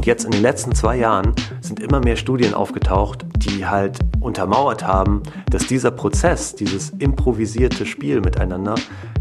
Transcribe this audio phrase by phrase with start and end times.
[0.00, 4.82] Und jetzt in den letzten zwei Jahren sind immer mehr Studien aufgetaucht, die halt untermauert
[4.82, 8.76] haben, dass dieser Prozess, dieses improvisierte Spiel miteinander,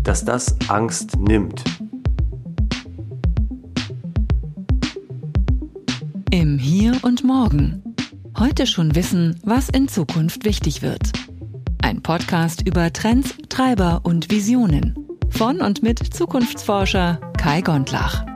[0.05, 1.65] dass das Angst nimmt.
[6.31, 7.83] Im Hier und Morgen.
[8.37, 11.11] Heute schon wissen, was in Zukunft wichtig wird.
[11.81, 14.95] Ein Podcast über Trends, Treiber und Visionen.
[15.29, 18.28] Von und mit Zukunftsforscher Kai Gondlach.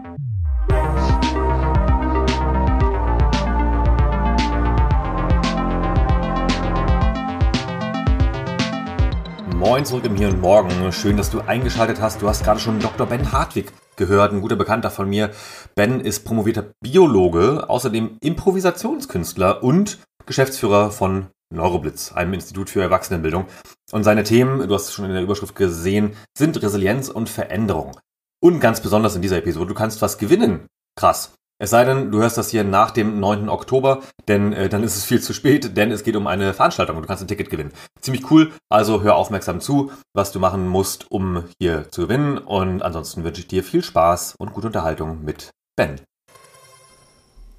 [9.66, 10.92] Moin zurück im Hier und Morgen.
[10.92, 12.22] Schön, dass du eingeschaltet hast.
[12.22, 13.08] Du hast gerade schon Dr.
[13.08, 15.32] Ben Hartwig gehört, ein guter Bekannter von mir.
[15.74, 23.46] Ben ist promovierter Biologe, außerdem Improvisationskünstler und Geschäftsführer von Neuroblitz, einem Institut für Erwachsenenbildung.
[23.94, 27.96] Und seine Themen, du hast es schon in der Überschrift gesehen, sind Resilienz und Veränderung.
[28.42, 30.68] Und ganz besonders in dieser Episode, du kannst was gewinnen.
[31.00, 31.36] Krass.
[31.64, 33.48] Es sei denn, du hörst das hier nach dem 9.
[33.48, 36.98] Oktober, denn äh, dann ist es viel zu spät, denn es geht um eine Veranstaltung
[36.98, 37.72] und du kannst ein Ticket gewinnen.
[38.02, 42.38] Ziemlich cool, also hör aufmerksam zu, was du machen musst, um hier zu gewinnen.
[42.38, 46.02] Und ansonsten wünsche ich dir viel Spaß und gute Unterhaltung mit Ben.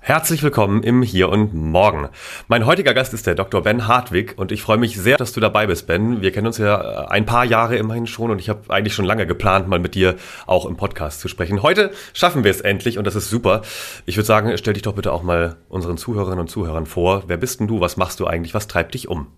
[0.06, 2.10] Herzlich willkommen im Hier und Morgen.
[2.47, 3.62] Mein heutiger Gast ist der Dr.
[3.62, 6.20] Ben Hartwig und ich freue mich sehr, dass du dabei bist, Ben.
[6.20, 9.06] Wir kennen uns ja äh, ein paar Jahre immerhin schon und ich habe eigentlich schon
[9.06, 11.62] lange geplant, mal mit dir auch im Podcast zu sprechen.
[11.62, 13.62] Heute schaffen wir es endlich und das ist super.
[14.05, 17.22] Ich würde sagen, stell dich doch bitte auch mal unseren Zuhörerinnen und Zuhörern vor.
[17.27, 17.80] Wer bist denn du?
[17.80, 18.52] Was machst du eigentlich?
[18.52, 19.28] Was treibt dich um?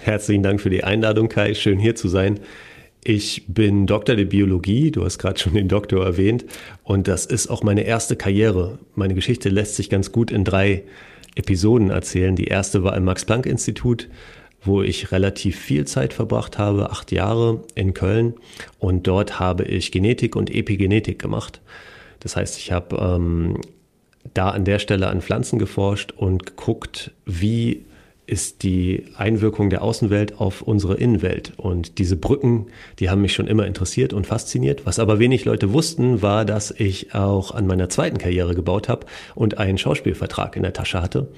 [0.00, 1.52] Herzlichen Dank für die Einladung, Kai.
[1.52, 2.40] Schön hier zu sein.
[3.06, 6.46] Ich bin Doktor der Biologie, du hast gerade schon den Doktor erwähnt,
[6.84, 8.78] und das ist auch meine erste Karriere.
[8.94, 10.84] Meine Geschichte lässt sich ganz gut in drei
[11.34, 12.34] Episoden erzählen.
[12.34, 14.08] Die erste war im Max-Planck-Institut,
[14.62, 18.34] wo ich relativ viel Zeit verbracht habe, acht Jahre in Köln,
[18.78, 21.60] und dort habe ich Genetik und Epigenetik gemacht.
[22.20, 23.60] Das heißt, ich habe ähm,
[24.32, 27.84] da an der Stelle an Pflanzen geforscht und geguckt, wie
[28.26, 31.52] ist die Einwirkung der Außenwelt auf unsere Innenwelt.
[31.56, 32.66] Und diese Brücken,
[32.98, 34.86] die haben mich schon immer interessiert und fasziniert.
[34.86, 39.06] Was aber wenig Leute wussten, war, dass ich auch an meiner zweiten Karriere gebaut habe
[39.34, 41.28] und einen Schauspielvertrag in der Tasche hatte.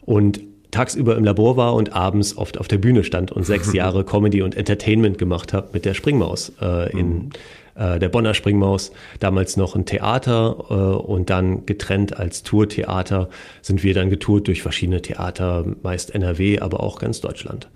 [0.00, 0.40] Und
[0.72, 4.42] tagsüber im Labor war und abends oft auf der Bühne stand und sechs Jahre Comedy
[4.42, 7.30] und Entertainment gemacht habe mit der Springmaus äh, in mhm
[7.76, 13.28] der Bonner Springmaus, damals noch ein Theater äh, und dann getrennt als Tourtheater
[13.62, 17.68] sind wir dann getourt durch verschiedene Theater, meist NRW, aber auch ganz Deutschland.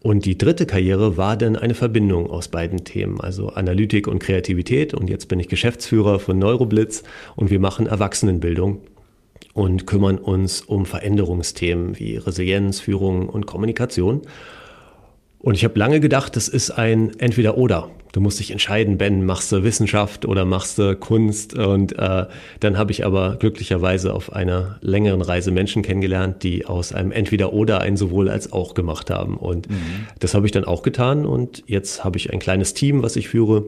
[0.00, 4.94] Und die dritte Karriere war dann eine Verbindung aus beiden Themen, also Analytik und Kreativität.
[4.94, 7.02] Und jetzt bin ich Geschäftsführer von Neuroblitz
[7.34, 8.80] und wir machen Erwachsenenbildung
[9.54, 14.22] und kümmern uns um Veränderungsthemen wie Resilienz, Führung und Kommunikation.
[15.48, 17.88] Und ich habe lange gedacht, das ist ein Entweder-Oder.
[18.12, 21.56] Du musst dich entscheiden, Ben, machst du Wissenschaft oder machst du Kunst?
[21.56, 22.26] Und äh,
[22.60, 27.80] dann habe ich aber glücklicherweise auf einer längeren Reise Menschen kennengelernt, die aus einem Entweder-Oder
[27.80, 29.38] ein sowohl als auch gemacht haben.
[29.38, 30.06] Und mhm.
[30.18, 31.24] das habe ich dann auch getan.
[31.24, 33.64] Und jetzt habe ich ein kleines Team, was ich führe.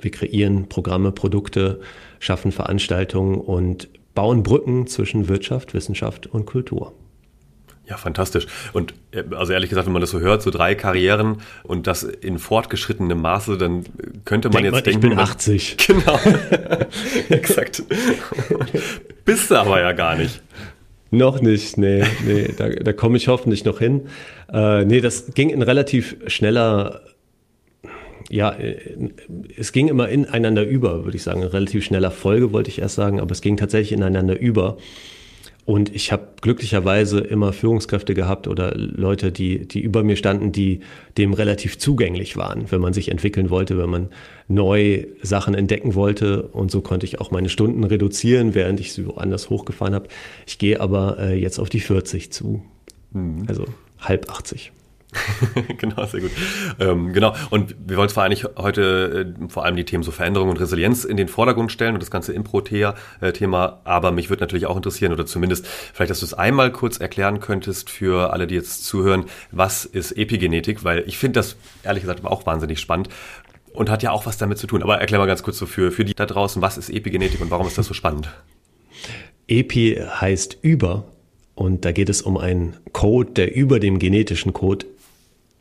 [0.00, 1.80] Wir kreieren Programme, Produkte,
[2.20, 6.94] schaffen Veranstaltungen und bauen Brücken zwischen Wirtschaft, Wissenschaft und Kultur.
[7.88, 8.46] Ja, fantastisch.
[8.72, 12.02] Und äh, also ehrlich gesagt, wenn man das so hört, so drei Karrieren und das
[12.02, 13.84] in fortgeschrittenem Maße, dann
[14.24, 15.06] könnte man Denk jetzt mal, denken.
[15.06, 15.76] Ich bin 80.
[15.86, 16.18] Genau.
[17.28, 17.84] Exakt.
[19.24, 20.42] Bist du aber ja gar nicht.
[21.12, 24.08] Noch nicht, nee, nee, da, da komme ich hoffentlich noch hin.
[24.52, 27.02] Äh, nee, das ging in relativ schneller,
[28.28, 28.76] ja, äh,
[29.56, 31.42] es ging immer ineinander über, würde ich sagen.
[31.42, 34.78] In relativ schneller Folge wollte ich erst sagen, aber es ging tatsächlich ineinander über.
[35.66, 40.80] Und ich habe glücklicherweise immer Führungskräfte gehabt oder Leute, die, die über mir standen, die
[41.18, 44.08] dem relativ zugänglich waren, wenn man sich entwickeln wollte, wenn man
[44.46, 46.42] neu Sachen entdecken wollte.
[46.42, 50.06] Und so konnte ich auch meine Stunden reduzieren, während ich sie woanders hochgefahren habe.
[50.46, 52.62] Ich gehe aber äh, jetzt auf die 40 zu.
[53.12, 53.42] Mhm.
[53.48, 53.64] Also
[53.98, 54.70] halb 80.
[55.78, 56.30] genau, sehr gut.
[56.78, 57.34] Ähm, genau.
[57.50, 61.04] Und wir wollen zwar eigentlich heute äh, vor allem die Themen so Veränderung und Resilienz
[61.04, 65.26] in den Vordergrund stellen und das ganze Impro-Thema, aber mich würde natürlich auch interessieren oder
[65.26, 69.84] zumindest vielleicht, dass du es einmal kurz erklären könntest für alle, die jetzt zuhören, was
[69.84, 73.08] ist Epigenetik, weil ich finde das ehrlich gesagt auch wahnsinnig spannend
[73.72, 74.82] und hat ja auch was damit zu tun.
[74.82, 77.50] Aber erklär mal ganz kurz so für, für die da draußen, was ist Epigenetik und
[77.50, 78.28] warum ist das so spannend?
[79.48, 81.04] Epi heißt über
[81.54, 84.86] und da geht es um einen Code, der über dem genetischen Code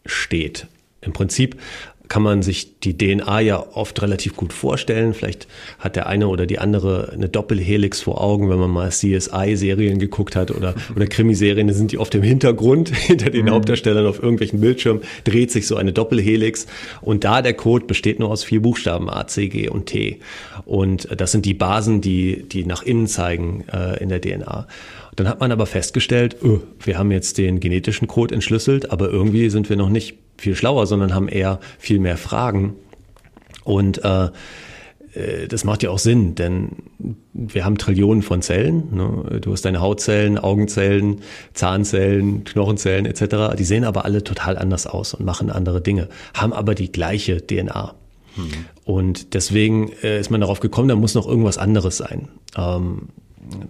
[0.06, 0.68] steht.
[1.02, 1.58] Im Prinzip
[2.08, 5.14] kann man sich die DNA ja oft relativ gut vorstellen.
[5.14, 5.48] Vielleicht
[5.80, 10.36] hat der eine oder die andere eine Doppelhelix vor Augen, wenn man mal CSI-Serien geguckt
[10.36, 13.52] hat oder, oder Krimiserien, dann sind die oft im Hintergrund, hinter den mhm.
[13.52, 16.68] Hauptdarstellern auf irgendwelchen Bildschirmen, dreht sich so eine Doppelhelix.
[17.02, 20.20] Und da der Code besteht nur aus vier Buchstaben, A, C, G und T.
[20.66, 24.68] Und das sind die Basen, die, die nach innen zeigen äh, in der DNA.
[25.16, 29.50] Dann hat man aber festgestellt, öh, wir haben jetzt den genetischen Code entschlüsselt, aber irgendwie
[29.50, 32.76] sind wir noch nicht viel schlauer, sondern haben eher viel mehr Fragen.
[33.64, 34.30] Und äh,
[35.16, 36.70] äh, das macht ja auch Sinn, denn
[37.34, 38.96] wir haben Trillionen von Zellen.
[38.96, 39.40] Ne?
[39.40, 41.22] Du hast deine Hautzellen, Augenzellen,
[41.54, 43.56] Zahnzellen, Knochenzellen etc.
[43.58, 47.46] Die sehen aber alle total anders aus und machen andere Dinge, haben aber die gleiche
[47.46, 47.96] DNA.
[48.36, 48.52] Mhm.
[48.84, 52.28] Und deswegen äh, ist man darauf gekommen, da muss noch irgendwas anderes sein.
[52.58, 53.10] Ähm,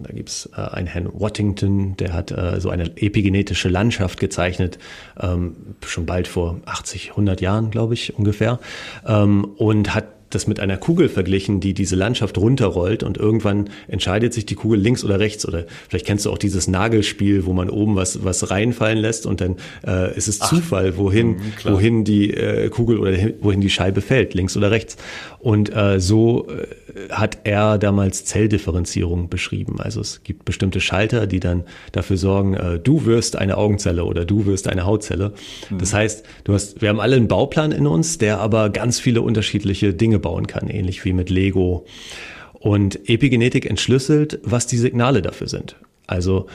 [0.02, 4.78] da gibt's äh, einen Herrn Waddington, der hat äh, so eine epigenetische Landschaft gezeichnet,
[5.20, 8.58] ähm, schon bald vor 80, 100 Jahren, glaube ich, ungefähr,
[9.06, 14.34] ähm, und hat das mit einer Kugel verglichen, die diese Landschaft runterrollt und irgendwann entscheidet
[14.34, 17.70] sich die Kugel links oder rechts oder vielleicht kennst du auch dieses Nagelspiel, wo man
[17.70, 19.56] oben was was reinfallen lässt und dann
[19.86, 24.00] äh, ist es Ach, Zufall, wohin mh, wohin die äh, Kugel oder wohin die Scheibe
[24.00, 24.96] fällt, links oder rechts.
[25.38, 26.66] Und äh, so äh,
[27.10, 29.76] hat er damals Zelldifferenzierung beschrieben.
[29.78, 31.62] Also es gibt bestimmte Schalter, die dann
[31.92, 35.34] dafür sorgen, äh, du wirst eine Augenzelle oder du wirst eine Hautzelle.
[35.70, 35.78] Mhm.
[35.78, 39.20] Das heißt, du hast, wir haben alle einen Bauplan in uns, der aber ganz viele
[39.22, 41.86] unterschiedliche Dinge bauen kann, ähnlich wie mit Lego.
[42.52, 45.76] Und Epigenetik entschlüsselt, was die Signale dafür sind.
[46.06, 46.46] Also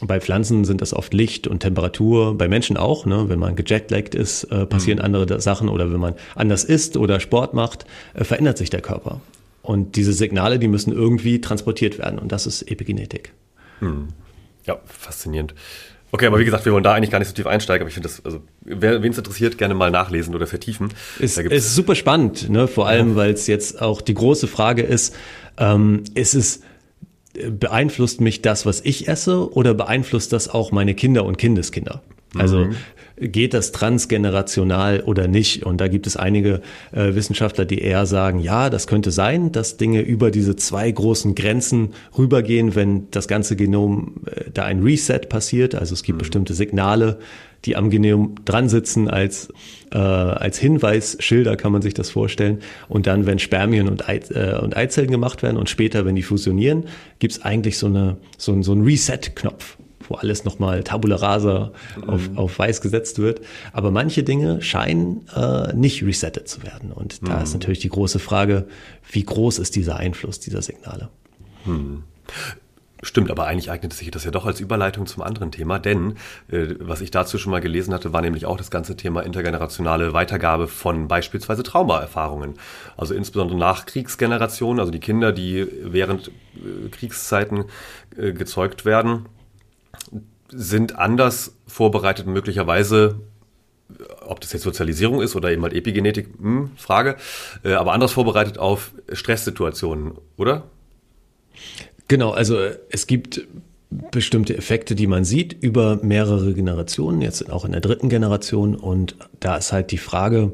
[0.00, 3.04] bei Pflanzen sind das oft Licht und Temperatur, bei Menschen auch.
[3.04, 3.28] Ne?
[3.28, 5.04] Wenn man gejetlaggt ist, äh, passieren mhm.
[5.04, 7.84] andere Sachen oder wenn man anders isst oder Sport macht,
[8.14, 9.20] äh, verändert sich der Körper.
[9.62, 13.32] Und diese Signale, die müssen irgendwie transportiert werden und das ist Epigenetik.
[13.80, 14.08] Mhm.
[14.64, 15.54] Ja, faszinierend.
[16.10, 17.94] Okay, aber wie gesagt, wir wollen da eigentlich gar nicht so tief einsteigen, aber ich
[17.94, 20.88] finde das, also wer wen es interessiert, gerne mal nachlesen oder vertiefen.
[21.18, 22.66] Ist, ist super spannend, ne?
[22.66, 23.16] vor allem, ja.
[23.16, 25.14] weil es jetzt auch die große Frage ist,
[25.58, 26.62] ähm, ist es
[27.50, 32.02] beeinflusst mich das, was ich esse, oder beeinflusst das auch meine Kinder und Kindeskinder?
[32.36, 32.76] Also mhm
[33.20, 35.64] geht das transgenerational oder nicht?
[35.64, 36.60] Und da gibt es einige
[36.92, 41.34] äh, Wissenschaftler, die eher sagen, ja, das könnte sein, dass Dinge über diese zwei großen
[41.34, 45.74] Grenzen rübergehen, wenn das ganze Genom äh, da ein Reset passiert.
[45.74, 46.20] Also es gibt mhm.
[46.20, 47.18] bestimmte Signale,
[47.64, 49.48] die am Genom dran sitzen als,
[49.90, 52.60] äh, als Hinweisschilder, kann man sich das vorstellen.
[52.88, 56.22] Und dann, wenn Spermien und, Ei, äh, und Eizellen gemacht werden und später, wenn die
[56.22, 56.84] fusionieren,
[57.18, 59.76] gibt es eigentlich so, eine, so, so einen Reset-Knopf
[60.08, 61.72] wo alles nochmal Tabula rasa
[62.06, 62.38] auf, mhm.
[62.38, 63.40] auf weiß gesetzt wird.
[63.72, 66.92] Aber manche Dinge scheinen äh, nicht resettet zu werden.
[66.92, 67.42] Und da mhm.
[67.42, 68.66] ist natürlich die große Frage,
[69.10, 71.08] wie groß ist dieser Einfluss dieser Signale?
[71.64, 72.04] Mhm.
[73.02, 76.16] Stimmt, aber eigentlich eignet sich das ja doch als Überleitung zum anderen Thema, denn
[76.48, 80.14] äh, was ich dazu schon mal gelesen hatte, war nämlich auch das ganze Thema intergenerationale
[80.14, 82.54] Weitergabe von beispielsweise Traumaerfahrungen.
[82.96, 87.66] Also insbesondere nach Kriegsgenerationen, also die Kinder, die während äh, Kriegszeiten
[88.16, 89.26] äh, gezeugt werden,
[90.50, 93.20] sind anders vorbereitet, möglicherweise,
[94.26, 97.16] ob das jetzt Sozialisierung ist oder eben halt Epigenetik, hm, Frage,
[97.64, 100.64] äh, aber anders vorbereitet auf Stresssituationen, oder?
[102.08, 102.58] Genau, also
[102.90, 103.46] es gibt
[103.90, 108.74] bestimmte Effekte, die man sieht über mehrere Generationen, jetzt auch in der dritten Generation.
[108.74, 110.52] Und da ist halt die Frage,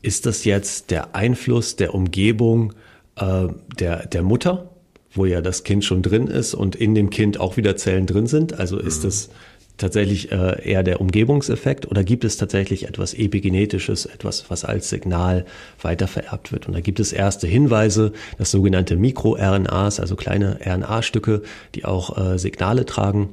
[0.00, 2.72] ist das jetzt der Einfluss der Umgebung
[3.16, 3.48] äh,
[3.78, 4.71] der, der Mutter
[5.14, 8.26] wo ja das Kind schon drin ist und in dem Kind auch wieder Zellen drin
[8.26, 8.58] sind?
[8.58, 9.08] Also ist mhm.
[9.08, 9.30] es
[9.76, 15.44] tatsächlich äh, eher der Umgebungseffekt oder gibt es tatsächlich etwas Epigenetisches, etwas, was als Signal
[15.80, 16.68] weitervererbt wird?
[16.68, 21.42] Und da gibt es erste Hinweise, das sogenannte MikroRNAs, also kleine RNA-Stücke,
[21.74, 23.30] die auch äh, Signale tragen.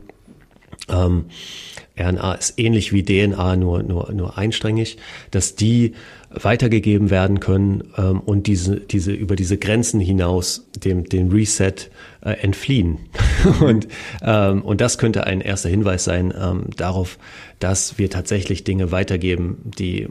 [0.90, 1.26] Ähm,
[2.00, 4.98] RNA ist ähnlich wie DNA, nur, nur, nur einsträngig,
[5.32, 5.94] dass die
[6.30, 11.74] weitergegeben werden können ähm, und diese, diese über diese Grenzen hinaus dem, dem Reset
[12.22, 13.00] äh, entfliehen.
[13.62, 13.88] und,
[14.22, 17.18] ähm, und das könnte ein erster Hinweis sein ähm, darauf,
[17.60, 20.08] dass wir tatsächlich Dinge weitergeben, die,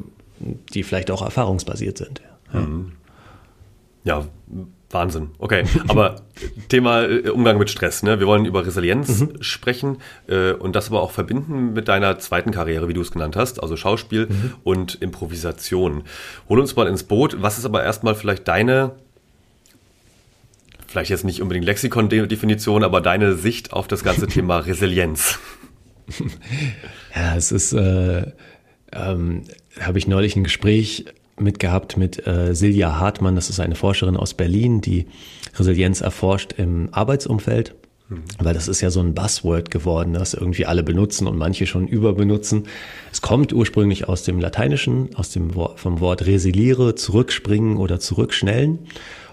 [0.75, 2.21] die vielleicht auch erfahrungsbasiert sind.
[2.53, 2.61] Ja.
[2.61, 2.93] Mhm.
[4.05, 4.27] ja
[4.91, 5.31] Wahnsinn.
[5.39, 6.23] Okay, aber
[6.69, 8.03] Thema äh, Umgang mit Stress.
[8.03, 8.21] Ne?
[8.21, 9.43] Wir wollen über Resilienz mhm.
[9.43, 13.37] sprechen äh, und das aber auch verbinden mit deiner zweiten Karriere, wie du es genannt
[13.37, 14.55] hast, also Schauspiel mhm.
[14.65, 16.05] und Improvisation.
[16.49, 17.37] Hol uns mal ins Boot.
[17.43, 18.93] Was ist aber erstmal vielleicht deine,
[20.87, 25.39] vielleicht jetzt nicht unbedingt Lexikon-Definition, aber deine Sicht auf das ganze Thema Resilienz?
[27.15, 28.33] Ja, es ist, äh,
[28.93, 29.45] ähm,
[29.79, 31.05] habe ich neulich ein Gespräch
[31.41, 33.35] mitgehabt mit äh, Silja Hartmann.
[33.35, 35.07] Das ist eine Forscherin aus Berlin, die
[35.57, 37.75] Resilienz erforscht im Arbeitsumfeld.
[38.09, 38.25] Mhm.
[38.39, 41.87] Weil das ist ja so ein Buzzword geworden, das irgendwie alle benutzen und manche schon
[41.87, 42.65] überbenutzen.
[43.13, 48.81] Es kommt ursprünglich aus dem Lateinischen, aus dem Wort, vom Wort resiliere, zurückspringen oder zurückschnellen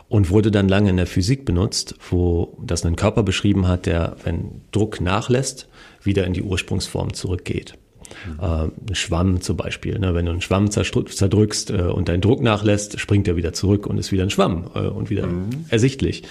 [0.08, 4.18] und wurde dann lange in der Physik benutzt, wo das einen Körper beschrieben hat, der,
[4.24, 5.68] wenn Druck nachlässt,
[6.04, 7.76] wieder in die Ursprungsform zurückgeht.
[8.42, 10.00] Äh, ein Schwamm zum Beispiel.
[10.00, 10.14] Ne?
[10.14, 13.98] Wenn du einen Schwamm zerdrückst äh, und dein Druck nachlässt, springt er wieder zurück und
[13.98, 15.66] ist wieder ein Schwamm äh, und wieder mhm.
[15.70, 16.24] ersichtlich.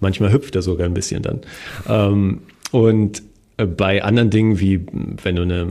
[0.00, 1.40] Manchmal hüpft er sogar ein bisschen dann.
[1.88, 3.22] Ähm, und
[3.56, 4.84] äh, bei anderen Dingen wie,
[5.22, 5.68] wenn du eine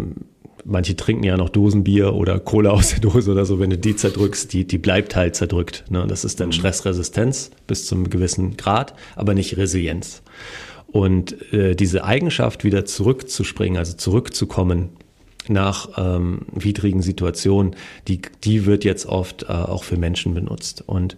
[0.69, 3.95] manche trinken ja noch Dosenbier oder Cola aus der Dose oder so, wenn du die
[3.95, 5.85] zerdrückst, die, die bleibt halt zerdrückt.
[5.89, 6.05] Ne?
[6.07, 6.53] Das ist dann mhm.
[6.53, 10.21] Stressresistenz bis zum gewissen Grad, aber nicht Resilienz.
[10.87, 14.89] Und äh, diese Eigenschaft, wieder zurückzuspringen, also zurückzukommen
[15.49, 17.75] nach ähm, widrigen Situationen,
[18.07, 20.83] die, die wird jetzt oft äh, auch für Menschen benutzt.
[20.85, 21.17] Und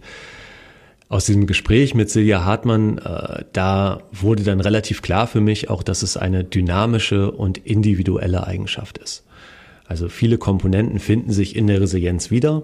[1.08, 5.82] aus diesem Gespräch mit Silja Hartmann, äh, da wurde dann relativ klar für mich auch,
[5.82, 9.24] dass es eine dynamische und individuelle Eigenschaft ist.
[9.86, 12.62] Also viele Komponenten finden sich in der Resilienz wieder.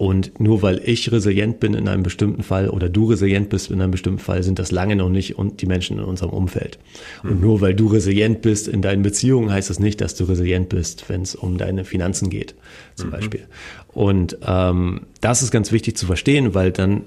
[0.00, 3.82] Und nur weil ich resilient bin in einem bestimmten Fall oder du resilient bist in
[3.82, 6.78] einem bestimmten Fall, sind das lange noch nicht und die Menschen in unserem Umfeld.
[7.22, 7.40] Und mhm.
[7.42, 11.10] nur weil du resilient bist in deinen Beziehungen, heißt das nicht, dass du resilient bist,
[11.10, 12.54] wenn es um deine Finanzen geht,
[12.94, 13.12] zum mhm.
[13.12, 13.46] Beispiel.
[13.88, 17.02] Und ähm, das ist ganz wichtig zu verstehen, weil dann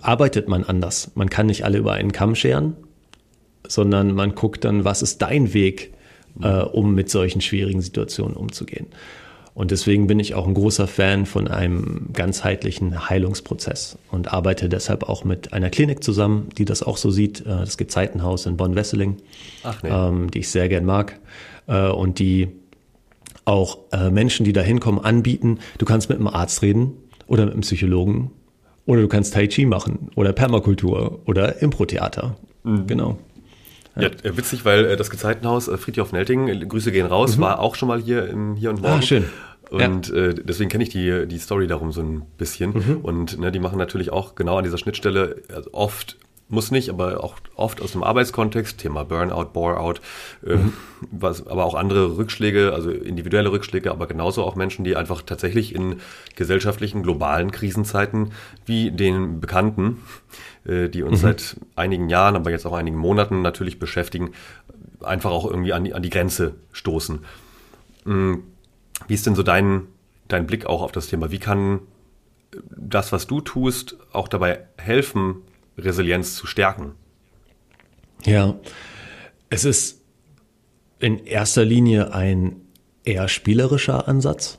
[0.00, 1.10] arbeitet man anders.
[1.16, 2.76] Man kann nicht alle über einen Kamm scheren,
[3.66, 5.92] sondern man guckt dann, was ist dein Weg,
[6.40, 8.86] äh, um mit solchen schwierigen Situationen umzugehen.
[9.54, 15.08] Und deswegen bin ich auch ein großer Fan von einem ganzheitlichen Heilungsprozess und arbeite deshalb
[15.08, 19.18] auch mit einer Klinik zusammen, die das auch so sieht, äh, das Gezeitenhaus in Bonn-Wesseling,
[19.82, 19.88] nee.
[19.90, 21.20] ähm, die ich sehr gern mag
[21.66, 22.48] äh, und die
[23.44, 25.58] auch äh, Menschen, die da hinkommen, anbieten.
[25.78, 26.92] Du kannst mit einem Arzt reden
[27.26, 28.30] oder mit einem Psychologen
[28.86, 32.36] oder du kannst Tai Chi machen oder Permakultur oder Impro-Theater.
[32.64, 32.86] Mhm.
[32.86, 33.18] Genau.
[33.96, 37.42] Ja, ja witzig, weil äh, das Gezeitenhaus äh, Friedhof Nelting, äh, Grüße gehen raus, mhm.
[37.42, 38.98] war auch schon mal hier im Hier und Morgen.
[38.98, 39.24] Ah, schön.
[39.70, 40.16] Und ja.
[40.16, 42.72] äh, deswegen kenne ich die, die Story darum so ein bisschen.
[42.72, 42.96] Mhm.
[43.02, 46.18] Und ne, die machen natürlich auch genau an dieser Schnittstelle also oft
[46.52, 50.00] muss nicht, aber auch oft aus dem Arbeitskontext, Thema Burnout, Boreout,
[50.46, 50.74] äh, mhm.
[51.10, 55.74] was, aber auch andere Rückschläge, also individuelle Rückschläge, aber genauso auch Menschen, die einfach tatsächlich
[55.74, 56.00] in
[56.36, 58.32] gesellschaftlichen, globalen Krisenzeiten
[58.66, 61.22] wie den Bekannten, äh, die uns mhm.
[61.22, 64.32] seit einigen Jahren, aber jetzt auch einigen Monaten natürlich beschäftigen,
[65.00, 67.24] einfach auch irgendwie an die, an die Grenze stoßen.
[68.04, 68.44] Mhm.
[69.08, 69.88] Wie ist denn so dein,
[70.28, 71.30] dein Blick auch auf das Thema?
[71.30, 71.80] Wie kann
[72.70, 75.36] das, was du tust, auch dabei helfen,
[75.78, 76.92] Resilienz zu stärken?
[78.24, 78.54] Ja,
[79.50, 80.02] es ist
[80.98, 82.60] in erster Linie ein
[83.04, 84.58] eher spielerischer Ansatz.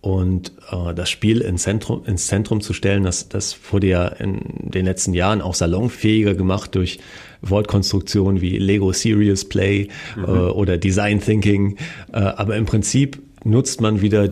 [0.00, 4.40] Und äh, das Spiel ins Zentrum, ins Zentrum zu stellen, das, das wurde ja in
[4.70, 7.00] den letzten Jahren auch salonfähiger gemacht durch
[7.42, 10.24] Wortkonstruktionen wie Lego Serious Play mhm.
[10.24, 11.76] äh, oder Design Thinking.
[12.12, 14.30] Äh, aber im Prinzip nutzt man wieder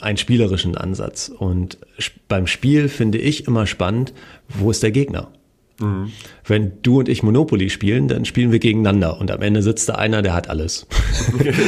[0.00, 1.28] einen spielerischen Ansatz.
[1.28, 1.78] Und
[2.28, 4.12] beim Spiel finde ich immer spannend,
[4.48, 5.32] wo ist der Gegner?
[5.80, 6.12] Mhm.
[6.46, 9.94] Wenn du und ich Monopoly spielen, dann spielen wir gegeneinander und am Ende sitzt da
[9.94, 10.86] einer, der hat alles.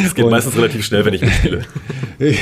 [0.04, 1.62] Es geht und, meistens relativ schnell, wenn ich mitspiele.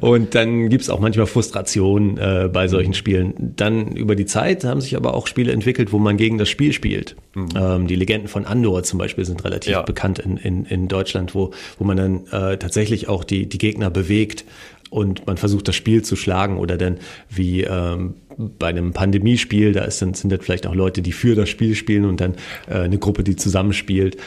[0.00, 3.54] und dann gibt's auch manchmal Frustration äh, bei solchen Spielen.
[3.56, 6.72] Dann über die Zeit haben sich aber auch Spiele entwickelt, wo man gegen das Spiel
[6.72, 7.16] spielt.
[7.34, 7.48] Mhm.
[7.54, 9.82] Ähm, die Legenden von Andor zum Beispiel sind relativ ja.
[9.82, 13.90] bekannt in, in, in Deutschland, wo, wo man dann äh, tatsächlich auch die, die Gegner
[13.90, 14.44] bewegt
[14.92, 16.98] und man versucht das Spiel zu schlagen oder dann
[17.30, 21.34] wie ähm, bei einem Pandemiespiel, da ist, sind, sind dann vielleicht auch Leute, die für
[21.34, 22.34] das Spiel spielen und dann
[22.68, 24.18] äh, eine Gruppe, die zusammenspielt.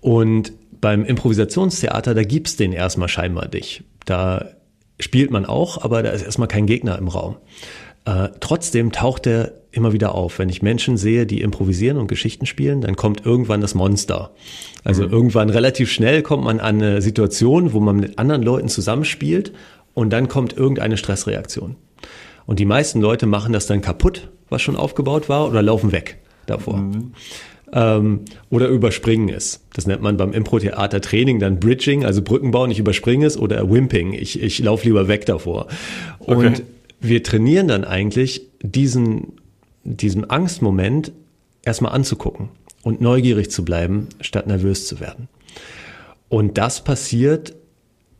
[0.00, 3.82] Und beim Improvisationstheater, da gibt's den erstmal scheinbar nicht.
[4.04, 4.52] Da
[5.00, 7.38] spielt man auch, aber da ist erstmal kein Gegner im Raum.
[8.04, 10.38] Äh, trotzdem taucht er immer wieder auf.
[10.38, 14.30] Wenn ich Menschen sehe, die improvisieren und Geschichten spielen, dann kommt irgendwann das Monster.
[14.84, 15.12] Also mhm.
[15.12, 19.52] irgendwann relativ schnell kommt man an eine Situation, wo man mit anderen Leuten zusammenspielt
[19.96, 21.74] und dann kommt irgendeine Stressreaktion.
[22.44, 26.18] Und die meisten Leute machen das dann kaputt, was schon aufgebaut war, oder laufen weg
[26.44, 26.76] davor.
[26.76, 27.12] Mhm.
[27.72, 29.64] Ähm, oder überspringen es.
[29.72, 34.40] Das nennt man beim Impro-Theater-Training dann Bridging, also Brückenbau, ich überspringe es, oder Wimping, ich,
[34.40, 35.66] ich laufe lieber weg davor.
[36.18, 36.62] Und okay.
[37.00, 39.32] wir trainieren dann eigentlich diesen,
[39.82, 41.10] diesen Angstmoment
[41.64, 42.50] erstmal anzugucken
[42.82, 45.28] und neugierig zu bleiben, statt nervös zu werden.
[46.28, 47.54] Und das passiert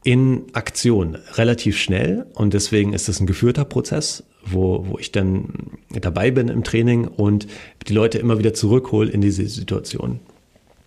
[0.06, 5.48] in Aktion relativ schnell und deswegen ist es ein geführter Prozess, wo, wo ich dann
[5.90, 7.48] dabei bin im Training und
[7.88, 10.20] die Leute immer wieder zurückhole in diese Situation,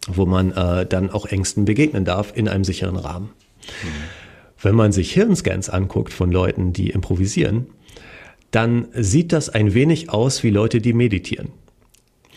[0.08, 3.32] wo man äh, dann auch Ängsten begegnen darf in einem sicheren Rahmen.
[3.84, 3.88] Mhm.
[4.62, 7.68] Wenn man sich Hirnscans anguckt von Leuten, die improvisieren,
[8.52, 11.50] dann sieht das ein wenig aus wie Leute, die meditieren.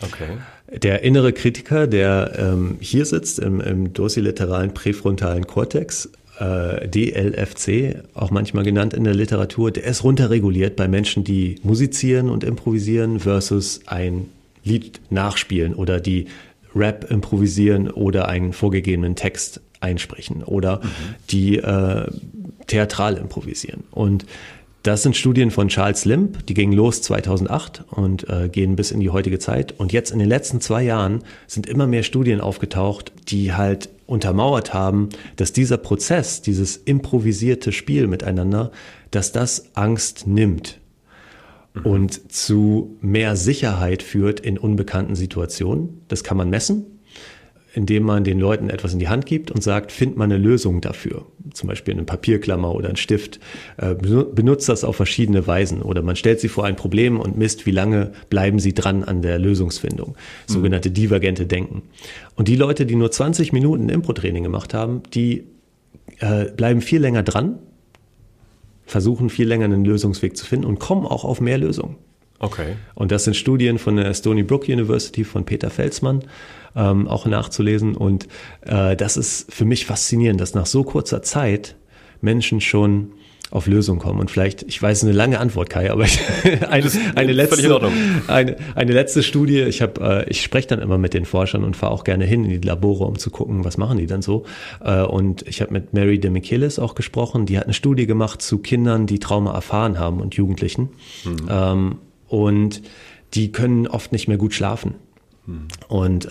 [0.01, 0.37] Okay.
[0.79, 6.09] Der innere Kritiker, der ähm, hier sitzt im, im dorsolateralen präfrontalen Kortex,
[6.39, 12.29] äh, DLFC, auch manchmal genannt in der Literatur, der ist runterreguliert bei Menschen, die musizieren
[12.29, 14.27] und improvisieren versus ein
[14.63, 16.27] Lied nachspielen oder die
[16.75, 20.89] Rap improvisieren oder einen vorgegebenen Text einsprechen oder mhm.
[21.29, 22.07] die äh,
[22.67, 23.83] theatral improvisieren.
[23.91, 24.25] Und
[24.83, 28.99] das sind Studien von Charles Limp, die gingen los 2008 und äh, gehen bis in
[28.99, 29.79] die heutige Zeit.
[29.79, 34.73] Und jetzt in den letzten zwei Jahren sind immer mehr Studien aufgetaucht, die halt untermauert
[34.73, 38.71] haben, dass dieser Prozess, dieses improvisierte Spiel miteinander,
[39.09, 40.81] dass das Angst nimmt
[41.73, 41.85] mhm.
[41.85, 46.01] und zu mehr Sicherheit führt in unbekannten Situationen.
[46.09, 46.92] Das kann man messen
[47.73, 50.79] indem man den Leuten etwas in die Hand gibt und sagt, find mal eine Lösung
[50.79, 51.25] dafür.
[51.53, 53.39] Zum Beispiel eine Papierklammer oder ein Stift.
[53.77, 55.81] Äh, benutzt das auf verschiedene Weisen.
[55.81, 59.23] Oder man stellt sie vor ein Problem und misst, wie lange bleiben sie dran an
[59.23, 60.15] der Lösungsfindung.
[60.45, 61.81] Sogenannte divergente Denken.
[62.35, 65.45] Und die Leute, die nur 20 Minuten Impro-Training gemacht haben, die
[66.19, 67.57] äh, bleiben viel länger dran,
[68.85, 71.95] versuchen viel länger einen Lösungsweg zu finden und kommen auch auf mehr Lösungen.
[72.43, 72.75] Okay.
[72.93, 76.25] Und das sind Studien von der Stony Brook University von Peter Felsmann
[76.75, 77.95] ähm, auch nachzulesen.
[77.95, 78.27] Und
[78.65, 81.77] äh, das ist für mich faszinierend, dass nach so kurzer Zeit
[82.19, 83.13] Menschen schon
[83.49, 84.19] auf Lösungen kommen.
[84.19, 86.19] Und vielleicht, ich weiß, eine lange Antwort, Kai, aber ich,
[86.69, 87.91] eine, eine, letzte,
[88.27, 89.61] eine, eine letzte Studie.
[89.61, 92.43] Ich habe, äh, ich spreche dann immer mit den Forschern und fahre auch gerne hin
[92.43, 94.43] in die Labore, um zu gucken, was machen die dann so.
[94.83, 97.45] Äh, und ich habe mit Mary de Michelis auch gesprochen.
[97.45, 100.89] Die hat eine Studie gemacht zu Kindern, die Trauma erfahren haben und Jugendlichen.
[101.23, 101.47] Mhm.
[101.49, 101.95] Ähm,
[102.33, 102.81] und
[103.35, 104.95] die können oft nicht mehr gut schlafen.
[105.87, 106.29] Und äh,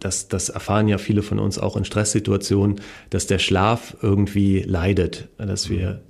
[0.00, 5.28] das, das erfahren ja viele von uns auch in Stresssituationen, dass der Schlaf irgendwie leidet,
[5.38, 6.02] dass wir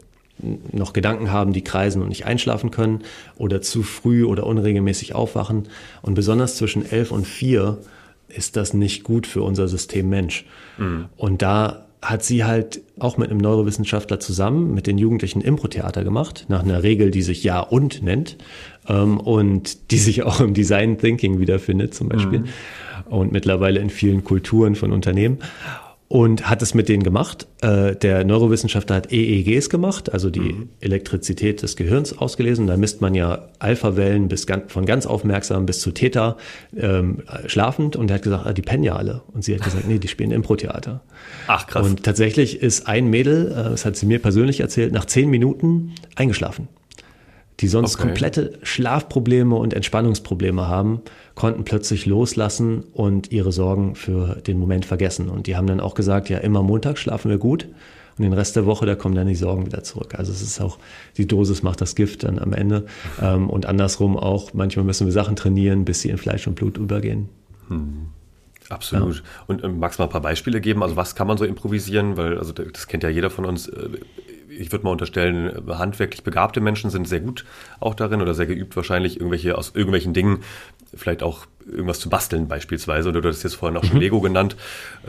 [0.73, 3.03] noch Gedanken haben, die kreisen und nicht einschlafen können
[3.37, 5.69] oder zu früh oder unregelmäßig aufwachen.
[6.03, 7.79] Und besonders zwischen elf und vier
[8.29, 10.45] ist das nicht gut für unser System Mensch.
[10.79, 11.07] Mhm.
[11.17, 16.47] Und da hat sie halt auch mit einem Neurowissenschaftler zusammen mit den Jugendlichen Impro-Theater gemacht,
[16.49, 18.39] nach einer Regel, die sich Ja und nennt
[18.99, 22.47] und die sich auch im Design Thinking wiederfindet zum Beispiel mhm.
[23.09, 25.39] und mittlerweile in vielen Kulturen von Unternehmen
[26.11, 27.47] und hat es mit denen gemacht.
[27.63, 30.69] Äh, der Neurowissenschaftler hat EEGs gemacht, also die mhm.
[30.81, 32.67] Elektrizität des Gehirns ausgelesen.
[32.67, 36.37] Da misst man ja Alpha-Wellen bis ganz, von ganz aufmerksam bis zu Theta
[36.77, 37.95] ähm, schlafend.
[37.95, 39.23] Und er hat gesagt, ah, die pennen ja alle.
[39.33, 41.01] Und sie hat gesagt, nee, die spielen Impro-Theater.
[41.47, 41.87] Ach krass.
[41.87, 45.93] Und tatsächlich ist ein Mädel, äh, das hat sie mir persönlich erzählt, nach zehn Minuten
[46.17, 46.67] eingeschlafen
[47.61, 48.09] die sonst okay.
[48.09, 51.03] komplette Schlafprobleme und Entspannungsprobleme haben,
[51.35, 55.29] konnten plötzlich loslassen und ihre Sorgen für den Moment vergessen.
[55.29, 57.69] Und die haben dann auch gesagt, ja, immer Montag schlafen wir gut
[58.17, 60.15] und den Rest der Woche, da kommen dann die Sorgen wieder zurück.
[60.17, 60.79] Also es ist auch,
[61.17, 62.87] die Dosis macht das Gift dann am Ende.
[63.21, 66.77] Ähm, und andersrum auch, manchmal müssen wir Sachen trainieren, bis sie in Fleisch und Blut
[66.77, 67.29] übergehen.
[67.69, 68.09] Hm.
[68.69, 69.17] Absolut.
[69.17, 69.23] Ja.
[69.47, 70.83] Und ähm, magst du mal ein paar Beispiele geben?
[70.83, 72.17] Also was kann man so improvisieren?
[72.17, 73.71] Weil, also das kennt ja jeder von uns.
[74.61, 77.45] Äh, ich würde mal unterstellen, handwerklich begabte Menschen sind sehr gut
[77.81, 80.43] auch darin oder sehr geübt wahrscheinlich, irgendwelche aus irgendwelchen Dingen
[80.95, 83.09] vielleicht auch irgendwas zu basteln beispielsweise.
[83.09, 84.01] Oder du hast jetzt vorhin auch schon mhm.
[84.01, 84.57] Lego genannt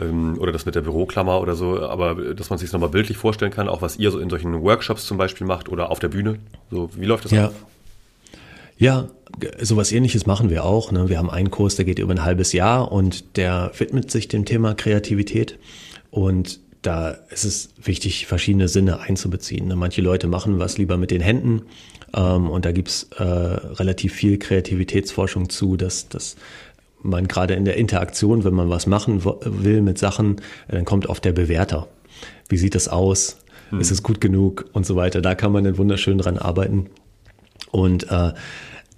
[0.00, 1.80] ähm, oder das mit der Büroklammer oder so.
[1.80, 5.06] Aber dass man sich nochmal bildlich vorstellen kann, auch was ihr so in solchen Workshops
[5.06, 6.38] zum Beispiel macht oder auf der Bühne.
[6.70, 7.46] So, wie läuft das ja.
[7.46, 7.54] ab?
[8.78, 9.08] Ja,
[9.60, 10.92] sowas ähnliches machen wir auch.
[10.92, 11.08] Ne?
[11.08, 14.44] Wir haben einen Kurs, der geht über ein halbes Jahr und der widmet sich dem
[14.44, 15.58] Thema Kreativität.
[16.10, 19.68] Und da ist es wichtig, verschiedene Sinne einzubeziehen.
[19.68, 19.76] Ne?
[19.76, 21.62] Manche Leute machen was lieber mit den Händen
[22.14, 26.36] ähm, und da gibt's äh, relativ viel Kreativitätsforschung zu, dass, dass
[27.02, 31.24] man gerade in der Interaktion, wenn man was machen will mit Sachen, dann kommt oft
[31.24, 31.88] der Bewerter.
[32.48, 33.38] Wie sieht das aus?
[33.70, 33.80] Hm.
[33.80, 35.22] Ist es gut genug und so weiter?
[35.22, 36.90] Da kann man dann wunderschön dran arbeiten.
[37.70, 38.32] Und äh,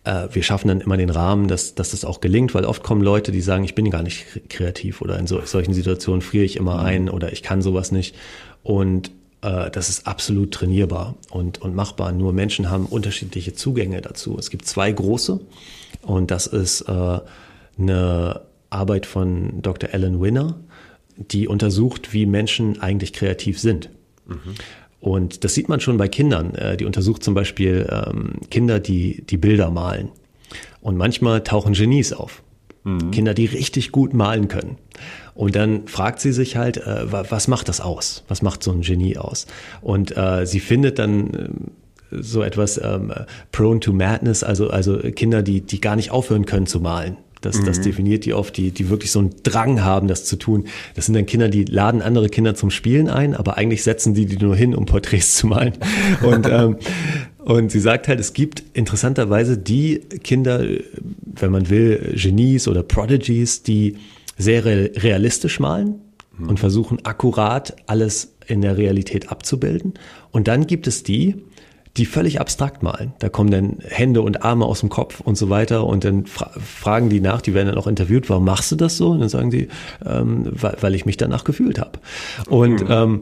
[0.04, 3.02] äh, wir schaffen dann immer den Rahmen, dass, dass das auch gelingt, weil oft kommen
[3.02, 6.56] Leute, die sagen, ich bin gar nicht kreativ oder in so, solchen Situationen friere ich
[6.56, 6.86] immer mhm.
[6.86, 8.14] ein oder ich kann sowas nicht.
[8.62, 9.10] Und
[9.42, 12.12] äh, das ist absolut trainierbar und, und machbar.
[12.12, 14.36] Nur Menschen haben unterschiedliche Zugänge dazu.
[14.38, 15.40] Es gibt zwei große
[16.02, 17.20] und das ist äh,
[17.78, 19.90] eine Arbeit von Dr.
[19.92, 20.56] Alan Winner,
[21.16, 23.88] die untersucht, wie Menschen eigentlich kreativ sind.
[24.26, 24.54] Mhm.
[25.04, 26.54] Und das sieht man schon bei Kindern.
[26.54, 30.08] Äh, die untersucht zum Beispiel ähm, Kinder, die, die Bilder malen.
[30.80, 32.42] Und manchmal tauchen Genies auf.
[32.84, 33.10] Mhm.
[33.10, 34.78] Kinder, die richtig gut malen können.
[35.34, 38.24] Und dann fragt sie sich halt, äh, was macht das aus?
[38.28, 39.46] Was macht so ein Genie aus?
[39.82, 41.72] Und äh, sie findet dann
[42.10, 43.12] so etwas ähm,
[43.52, 47.18] prone to madness, also, also Kinder, die, die gar nicht aufhören können zu malen.
[47.44, 47.64] Das, mhm.
[47.66, 50.64] das definiert die oft, die, die wirklich so einen Drang haben, das zu tun.
[50.94, 54.26] Das sind dann Kinder, die laden andere Kinder zum Spielen ein, aber eigentlich setzen die
[54.26, 55.74] die nur hin, um Porträts zu malen.
[56.22, 56.76] Und, ähm,
[57.38, 60.64] und sie sagt halt, es gibt interessanterweise die Kinder,
[61.24, 63.96] wenn man will, Genies oder Prodigies, die
[64.38, 66.00] sehr realistisch malen
[66.38, 66.48] mhm.
[66.48, 69.94] und versuchen akkurat alles in der Realität abzubilden.
[70.30, 71.36] Und dann gibt es die,
[71.96, 73.12] die völlig abstrakt malen.
[73.20, 76.50] Da kommen dann Hände und Arme aus dem Kopf und so weiter und dann fra
[76.58, 79.10] fragen die nach, die werden dann auch interviewt, warum machst du das so?
[79.10, 79.68] Und dann sagen die,
[80.04, 82.00] ähm, weil, weil ich mich danach gefühlt habe.
[82.48, 82.90] Und mhm.
[82.90, 83.20] ähm,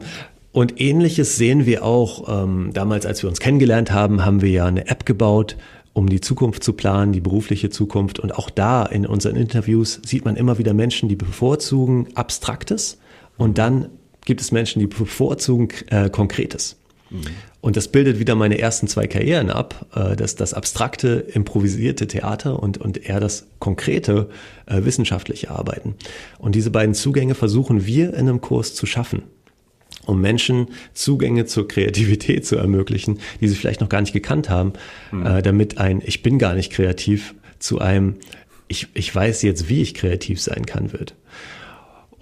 [0.51, 4.65] und ähnliches sehen wir auch, ähm, damals als wir uns kennengelernt haben, haben wir ja
[4.67, 5.57] eine App gebaut,
[5.93, 8.19] um die Zukunft zu planen, die berufliche Zukunft.
[8.19, 12.99] Und auch da in unseren Interviews sieht man immer wieder Menschen, die bevorzugen Abstraktes
[13.37, 13.89] und dann
[14.25, 16.77] gibt es Menschen, die bevorzugen äh, Konkretes.
[17.09, 17.21] Mhm.
[17.63, 22.61] Und das bildet wieder meine ersten zwei Karrieren ab, äh, das, das abstrakte, improvisierte Theater
[22.61, 24.27] und, und eher das konkrete,
[24.65, 25.95] äh, wissenschaftliche Arbeiten.
[26.39, 29.23] Und diese beiden Zugänge versuchen wir in einem Kurs zu schaffen
[30.05, 34.73] um Menschen Zugänge zur Kreativität zu ermöglichen, die sie vielleicht noch gar nicht gekannt haben,
[35.13, 35.25] mhm.
[35.25, 38.15] äh, damit ein Ich bin gar nicht kreativ zu einem
[38.67, 41.15] ich, ich weiß jetzt, wie ich kreativ sein kann wird.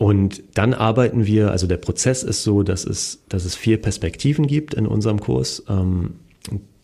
[0.01, 4.47] Und dann arbeiten wir, also der Prozess ist so, dass es, dass es vier Perspektiven
[4.47, 5.63] gibt in unserem Kurs.
[5.69, 6.15] Ähm,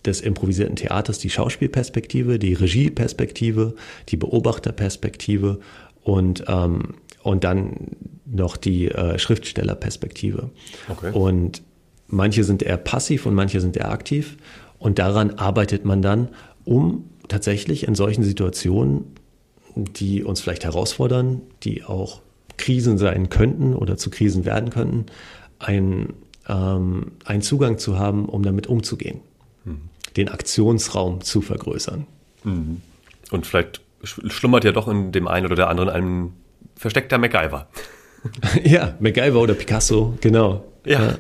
[0.06, 3.74] des improvisierten Theaters die Schauspielperspektive, die Regieperspektive,
[4.10, 5.60] die Beobachterperspektive
[6.04, 7.88] und, ähm, und dann
[8.28, 10.52] noch die äh, Schriftstellerperspektive.
[10.88, 11.12] Okay.
[11.12, 11.64] Und
[12.06, 14.38] manche sind eher passiv und manche sind eher aktiv.
[14.78, 16.30] Und daran arbeitet man dann,
[16.66, 19.06] um tatsächlich in solchen Situationen,
[19.76, 22.22] die uns vielleicht herausfordern, die auch
[22.58, 25.06] Krisen sein könnten oder zu Krisen werden könnten,
[25.60, 26.14] ein,
[26.48, 29.22] ähm, einen Zugang zu haben, um damit umzugehen,
[29.64, 29.82] mhm.
[30.16, 32.08] den Aktionsraum zu vergrößern.
[32.44, 32.82] Mhm.
[33.32, 36.34] Und vielleicht schlummert ja doch in dem einen oder der anderen ein
[36.76, 37.68] versteckter MacGyver.
[38.64, 40.66] ja, MacGyver oder Picasso, genau.
[40.86, 41.18] Ja,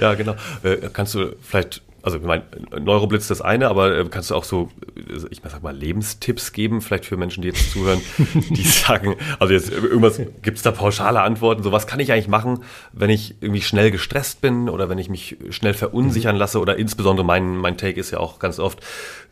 [0.00, 0.34] ja, genau.
[0.62, 2.42] Äh, kannst du vielleicht also ich meine,
[2.80, 4.68] Neuroblitz das eine, aber äh, kannst du auch so,
[5.30, 8.00] ich sag mal, Lebenstipps geben, vielleicht für Menschen, die jetzt zuhören,
[8.34, 12.28] die sagen, also jetzt irgendwas, gibt es da pauschale Antworten, so was kann ich eigentlich
[12.28, 16.76] machen, wenn ich irgendwie schnell gestresst bin oder wenn ich mich schnell verunsichern lasse oder
[16.76, 18.80] insbesondere mein, mein Take ist ja auch ganz oft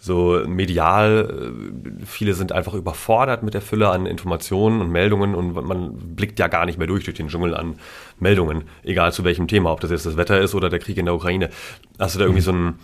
[0.02, 1.52] so medial,
[2.00, 6.38] äh, viele sind einfach überfordert mit der Fülle an Informationen und Meldungen und man blickt
[6.38, 7.76] ja gar nicht mehr durch durch den Dschungel an
[8.18, 11.04] Meldungen, egal zu welchem Thema, ob das jetzt das Wetter ist oder der Krieg in
[11.04, 11.50] der Ukraine.
[11.98, 12.78] Hast du da irgendwie so ein,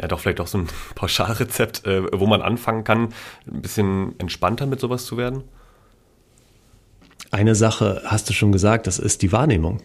[0.00, 3.08] ja doch vielleicht auch so ein Pauschalrezept, äh, wo man anfangen kann,
[3.50, 5.42] ein bisschen entspannter mit sowas zu werden?
[7.32, 9.82] Eine Sache hast du schon gesagt, das ist die Wahrnehmung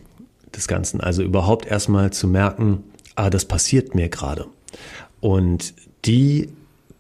[0.55, 1.01] des Ganzen.
[1.01, 2.83] Also überhaupt erstmal zu merken,
[3.15, 4.45] ah, das passiert mir gerade.
[5.21, 5.73] Und
[6.05, 6.49] die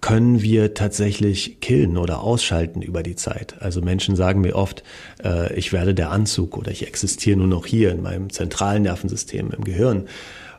[0.01, 3.55] können wir tatsächlich killen oder ausschalten über die Zeit.
[3.59, 4.83] Also Menschen sagen mir oft,
[5.23, 9.49] äh, ich werde der Anzug oder ich existiere nur noch hier in meinem zentralen Nervensystem
[9.51, 10.05] im Gehirn.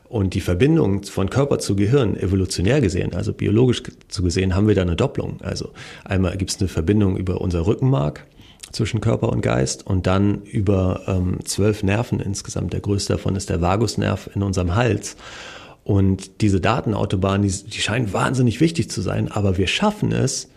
[0.09, 4.75] Und die Verbindung von Körper zu Gehirn, evolutionär gesehen, also biologisch zu gesehen, haben wir
[4.75, 5.39] da eine Doppelung.
[5.41, 5.69] Also
[6.03, 8.25] einmal gibt es eine Verbindung über unser Rückenmark
[8.71, 12.73] zwischen Körper und Geist und dann über ähm, zwölf Nerven insgesamt.
[12.73, 15.15] Der größte davon ist der Vagusnerv in unserem Hals.
[15.87, 20.49] Und diese Datenautobahn, die, die scheinen wahnsinnig wichtig zu sein, aber wir schaffen es,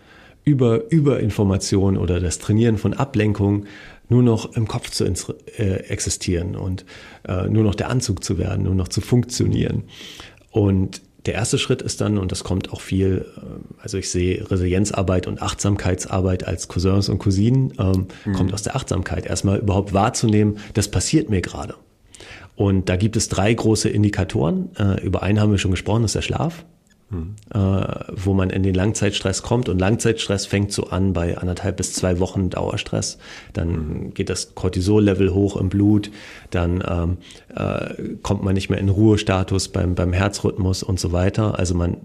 [0.43, 3.67] über Überinformation oder das Trainieren von Ablenkung
[4.09, 6.85] nur noch im Kopf zu äh, existieren und
[7.29, 9.85] äh, nur noch der Anzug zu werden, nur noch zu funktionieren.
[10.51, 13.41] Und der erste Schritt ist dann, und das kommt auch viel, äh,
[13.81, 18.33] also ich sehe Resilienzarbeit und Achtsamkeitsarbeit als Cousins und Cousinen, ähm, mhm.
[18.33, 19.27] kommt aus der Achtsamkeit.
[19.27, 21.77] Erstmal überhaupt wahrzunehmen, das passiert mir gerade.
[22.61, 24.69] Und da gibt es drei große Indikatoren.
[24.79, 26.67] Äh, über einen haben wir schon gesprochen, das ist der Schlaf.
[27.13, 27.35] Mhm.
[28.15, 29.69] wo man in den Langzeitstress kommt.
[29.69, 33.19] Und Langzeitstress fängt so an bei anderthalb bis zwei Wochen Dauerstress.
[33.53, 34.15] Dann mhm.
[34.15, 36.13] geht das Cortisol-Level hoch im Blut.
[36.51, 37.17] Dann ähm,
[37.53, 41.59] äh, kommt man nicht mehr in Ruhestatus beim, beim Herzrhythmus und so weiter.
[41.59, 41.97] Also man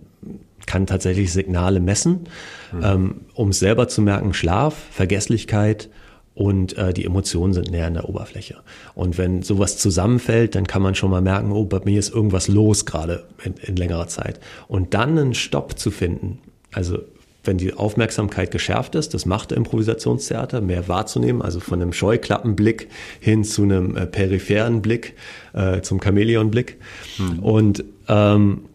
[0.65, 2.21] kann tatsächlich Signale messen,
[2.73, 2.81] mhm.
[2.83, 5.87] ähm, um es selber zu merken, Schlaf, Vergesslichkeit,
[6.35, 8.57] und äh, die Emotionen sind näher an der Oberfläche.
[8.93, 12.49] Und wenn sowas zusammenfällt, dann kann man schon mal merken, oh, bei mir ist irgendwas
[12.49, 14.39] los gerade in, in längerer Zeit.
[14.67, 16.39] Und dann einen Stopp zu finden,
[16.73, 16.99] also
[17.45, 23.43] wenn die Aufmerksamkeit geschärft ist, das macht Improvisationstheater, mehr wahrzunehmen, also von einem Scheuklappenblick hin
[23.43, 25.13] zu einem äh, peripheren Blick,
[25.53, 26.77] äh, zum Chamäleonblick.
[27.17, 27.39] Hm.
[27.39, 28.65] Und, ähm,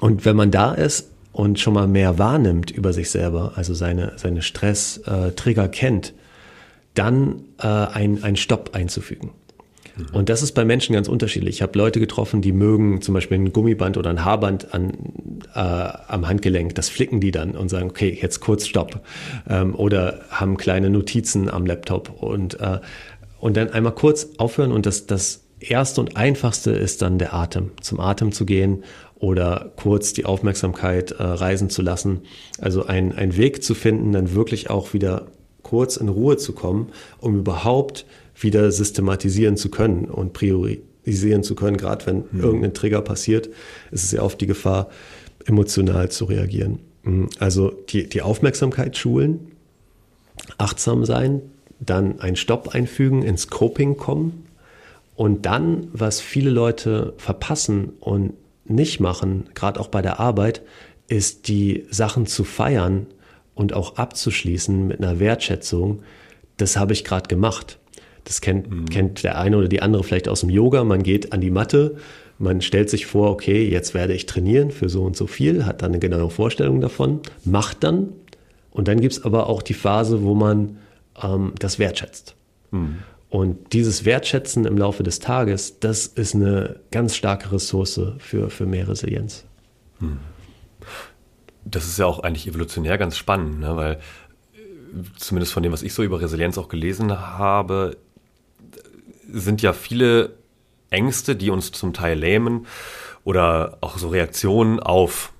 [0.00, 4.14] und wenn man da ist und schon mal mehr wahrnimmt über sich selber, also seine,
[4.16, 6.14] seine Stress-Trigger äh, kennt,
[6.94, 9.30] dann äh, ein, ein Stopp einzufügen.
[10.12, 11.56] Und das ist bei Menschen ganz unterschiedlich.
[11.56, 14.92] Ich habe Leute getroffen, die mögen zum Beispiel ein Gummiband oder ein Haarband an,
[15.54, 16.74] äh, am Handgelenk.
[16.74, 19.00] Das flicken die dann und sagen, okay, jetzt kurz Stopp.
[19.48, 22.78] Ähm, oder haben kleine Notizen am Laptop und, äh,
[23.40, 24.72] und dann einmal kurz aufhören.
[24.72, 28.84] Und das, das Erste und Einfachste ist dann der Atem, zum Atem zu gehen
[29.16, 32.20] oder kurz die Aufmerksamkeit äh, reisen zu lassen.
[32.60, 35.26] Also ein, ein Weg zu finden, dann wirklich auch wieder
[35.62, 36.88] kurz in Ruhe zu kommen,
[37.20, 38.06] um überhaupt
[38.40, 41.76] wieder systematisieren zu können und priorisieren zu können.
[41.76, 42.40] Gerade wenn mhm.
[42.40, 43.48] irgendein Trigger passiert,
[43.90, 44.88] ist es ja oft die Gefahr,
[45.46, 46.80] emotional zu reagieren.
[47.02, 47.28] Mhm.
[47.38, 49.52] Also die, die Aufmerksamkeit schulen,
[50.58, 51.42] achtsam sein,
[51.80, 54.46] dann einen Stopp einfügen, ins Coping kommen
[55.14, 60.62] und dann, was viele Leute verpassen und nicht machen, gerade auch bei der Arbeit,
[61.08, 63.06] ist die Sachen zu feiern
[63.58, 66.02] und auch abzuschließen mit einer Wertschätzung.
[66.58, 67.80] Das habe ich gerade gemacht.
[68.22, 68.86] Das kennt, mhm.
[68.86, 70.84] kennt der eine oder die andere vielleicht aus dem Yoga.
[70.84, 71.96] Man geht an die Matte,
[72.38, 75.82] man stellt sich vor, okay, jetzt werde ich trainieren für so und so viel, hat
[75.82, 78.12] dann eine genaue Vorstellung davon, macht dann.
[78.70, 80.78] Und dann gibt es aber auch die Phase, wo man
[81.20, 82.36] ähm, das wertschätzt.
[82.70, 82.98] Mhm.
[83.28, 88.66] Und dieses Wertschätzen im Laufe des Tages, das ist eine ganz starke Ressource für, für
[88.66, 89.44] mehr Resilienz.
[89.98, 90.18] Mhm.
[91.64, 93.76] Das ist ja auch eigentlich evolutionär ganz spannend, ne?
[93.76, 94.00] weil
[95.16, 97.96] zumindest von dem, was ich so über Resilienz auch gelesen habe,
[99.30, 100.36] sind ja viele
[100.90, 102.66] Ängste, die uns zum Teil lähmen
[103.24, 105.32] oder auch so Reaktionen auf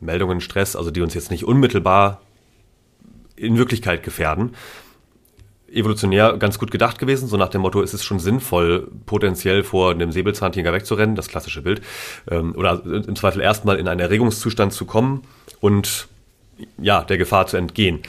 [0.00, 2.20] Meldungen, Stress, also die uns jetzt nicht unmittelbar
[3.36, 4.54] in Wirklichkeit gefährden,
[5.72, 9.92] evolutionär ganz gut gedacht gewesen, so nach dem Motto, ist es schon sinnvoll, potenziell vor
[9.92, 11.80] einem Säbelzahntiger wegzurennen, das klassische Bild,
[12.30, 15.22] ähm, oder im Zweifel erstmal in einen Erregungszustand zu kommen
[15.62, 16.08] und
[16.76, 18.00] ja, der Gefahr zu entgehen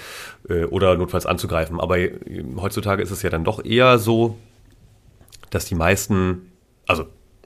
[0.50, 1.80] äh, oder notfalls anzugreifen.
[1.80, 2.20] Aber äh,
[2.58, 4.38] heutzutage ist es ja dann doch eher so,
[5.50, 6.52] dass die meisten,
[6.88, 7.06] also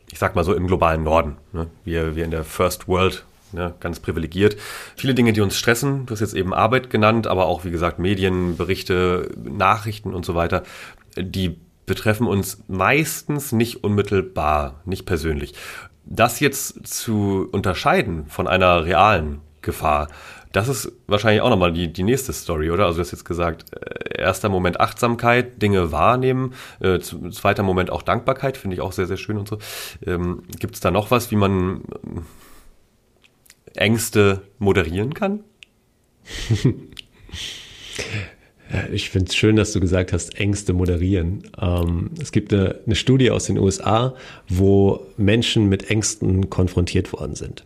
[0.09, 3.75] ich sag mal so im globalen Norden, ne, wir, wir in der First World ne,
[3.81, 4.55] ganz privilegiert.
[4.95, 7.99] Viele Dinge, die uns stressen, du hast jetzt eben Arbeit genannt, aber auch, wie gesagt,
[7.99, 10.63] Medien, Berichte, Nachrichten und so weiter,
[11.17, 15.53] die betreffen uns meistens nicht unmittelbar, nicht persönlich.
[16.05, 20.07] Das jetzt zu unterscheiden von einer realen Gefahr,
[20.51, 22.85] das ist wahrscheinlich auch nochmal die, die nächste Story, oder?
[22.85, 28.01] Also du hast jetzt gesagt, äh, erster Moment Achtsamkeit, Dinge wahrnehmen, äh, zweiter Moment auch
[28.01, 29.59] Dankbarkeit, finde ich auch sehr, sehr schön und so.
[30.05, 31.83] Ähm, Gibt es da noch was, wie man
[33.75, 35.43] Ängste moderieren kann?
[38.91, 41.43] Ich finde es schön, dass du gesagt hast, Ängste moderieren.
[41.57, 44.13] Ähm, es gibt eine, eine, Studie aus den USA,
[44.49, 47.65] wo Menschen mit Ängsten konfrontiert worden sind.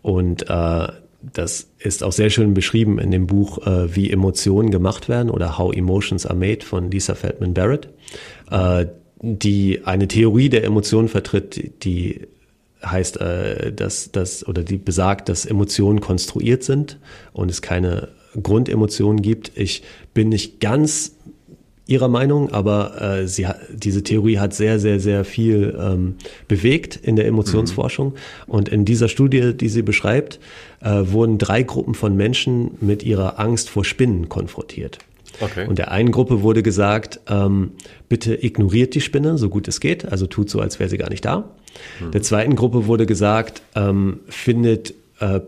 [0.00, 0.88] Und äh,
[1.32, 5.58] das ist auch sehr schön beschrieben in dem Buch, äh, wie Emotionen gemacht werden oder
[5.58, 7.88] How Emotions Are Made von Lisa Feldman Barrett,
[8.50, 8.86] äh,
[9.20, 12.26] die eine Theorie der Emotionen vertritt, die
[12.84, 16.98] heißt, äh, dass das oder die besagt, dass Emotionen konstruiert sind
[17.32, 18.08] und es keine
[18.40, 19.52] Grundemotionen gibt.
[19.54, 19.82] Ich
[20.12, 21.16] bin nicht ganz
[21.86, 26.16] ihrer Meinung, aber äh, sie hat, diese Theorie hat sehr, sehr, sehr viel ähm,
[26.48, 28.08] bewegt in der Emotionsforschung.
[28.08, 28.14] Mhm.
[28.46, 30.40] Und in dieser Studie, die sie beschreibt,
[30.80, 34.98] äh, wurden drei Gruppen von Menschen mit ihrer Angst vor Spinnen konfrontiert.
[35.40, 35.66] Okay.
[35.66, 37.72] Und der einen Gruppe wurde gesagt, ähm,
[38.08, 41.10] bitte ignoriert die Spinne, so gut es geht, also tut so, als wäre sie gar
[41.10, 41.50] nicht da.
[42.00, 42.12] Mhm.
[42.12, 45.40] Der zweiten Gruppe wurde gesagt, ähm, findet äh,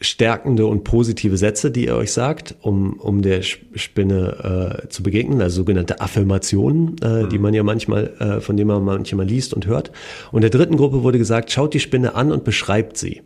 [0.00, 5.40] stärkende und positive Sätze, die ihr euch sagt, um, um der Spinne äh, zu begegnen,
[5.40, 7.28] also sogenannte Affirmationen, äh, mhm.
[7.30, 9.90] die man ja manchmal, äh, von denen man manchmal liest und hört.
[10.30, 13.22] Und der dritten Gruppe wurde gesagt, schaut die Spinne an und beschreibt sie.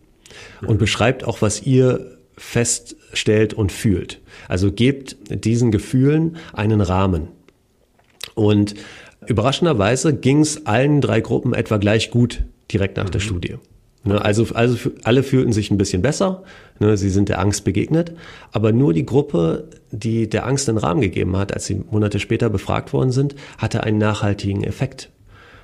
[0.62, 0.68] Mhm.
[0.68, 4.20] Und beschreibt auch, was ihr feststellt und fühlt.
[4.48, 7.28] Also gebt diesen Gefühlen einen Rahmen.
[8.34, 8.74] Und
[9.26, 13.10] überraschenderweise ging es allen drei Gruppen etwa gleich gut direkt nach mhm.
[13.10, 13.56] der Studie.
[14.04, 16.42] Ne, also, also alle fühlten sich ein bisschen besser,
[16.80, 18.12] ne, sie sind der Angst begegnet,
[18.50, 22.50] aber nur die Gruppe, die der Angst einen Rahmen gegeben hat, als sie Monate später
[22.50, 25.10] befragt worden sind, hatte einen nachhaltigen Effekt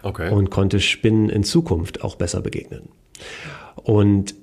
[0.02, 0.30] okay.
[0.30, 2.90] und konnte Spinnen in Zukunft auch besser begegnen.
[3.74, 4.36] Und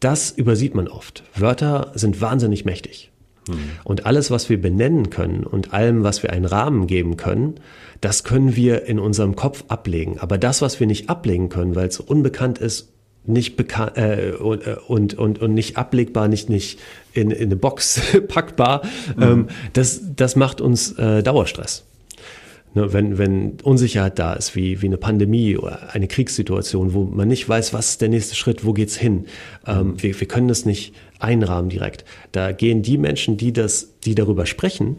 [0.00, 1.22] das übersieht man oft.
[1.36, 3.12] Wörter sind wahnsinnig mächtig.
[3.48, 3.70] Mhm.
[3.84, 7.54] Und alles, was wir benennen können und allem, was wir einen Rahmen geben können,
[8.00, 10.18] das können wir in unserem Kopf ablegen.
[10.18, 12.92] Aber das, was wir nicht ablegen können, weil es unbekannt ist,
[13.24, 16.78] nicht bekannt äh, und, äh, und, und, und nicht ablegbar, nicht, nicht
[17.12, 18.82] in, in eine Box packbar,
[19.16, 19.22] mhm.
[19.22, 21.84] ähm, das, das macht uns äh, Dauerstress.
[22.78, 27.26] Ne, wenn, wenn Unsicherheit da ist, wie, wie eine Pandemie oder eine Kriegssituation, wo man
[27.26, 29.24] nicht weiß, was ist der nächste Schritt, wo geht's hin,
[29.66, 30.02] ähm, mhm.
[30.02, 32.04] wir, wir können das nicht einrahmen direkt.
[32.30, 34.96] Da gehen die Menschen, die das, die darüber sprechen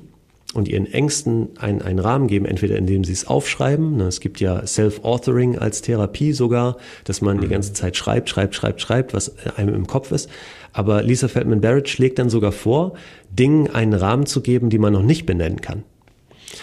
[0.53, 4.41] und ihren Ängsten einen, einen Rahmen geben, entweder indem sie es aufschreiben, ne, es gibt
[4.41, 7.41] ja Self-Authoring als Therapie sogar, dass man mhm.
[7.41, 10.29] die ganze Zeit schreibt, schreibt, schreibt, schreibt, was einem im Kopf ist.
[10.73, 12.95] Aber Lisa Feldman Barrett schlägt dann sogar vor,
[13.31, 15.85] Dingen einen Rahmen zu geben, die man noch nicht benennen kann.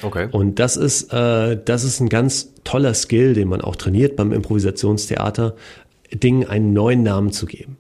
[0.03, 0.29] Okay.
[0.31, 4.33] Und das ist, äh, das ist ein ganz toller Skill, den man auch trainiert beim
[4.33, 5.55] Improvisationstheater.
[6.13, 7.77] Dingen einen neuen Namen zu geben.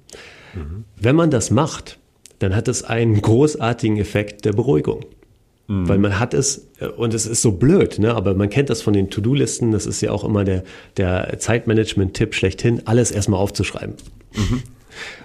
[0.54, 0.84] Mhm.
[0.96, 1.98] Wenn man das macht,
[2.38, 5.04] dann hat es einen großartigen Effekt der Beruhigung.
[5.68, 5.88] Mhm.
[5.88, 8.14] Weil man hat es, und es ist so blöd, ne?
[8.14, 10.64] aber man kennt das von den To-Do-Listen, das ist ja auch immer der,
[10.96, 13.96] der Zeitmanagement-Tipp schlechthin, alles erstmal aufzuschreiben.
[14.34, 14.62] Mhm.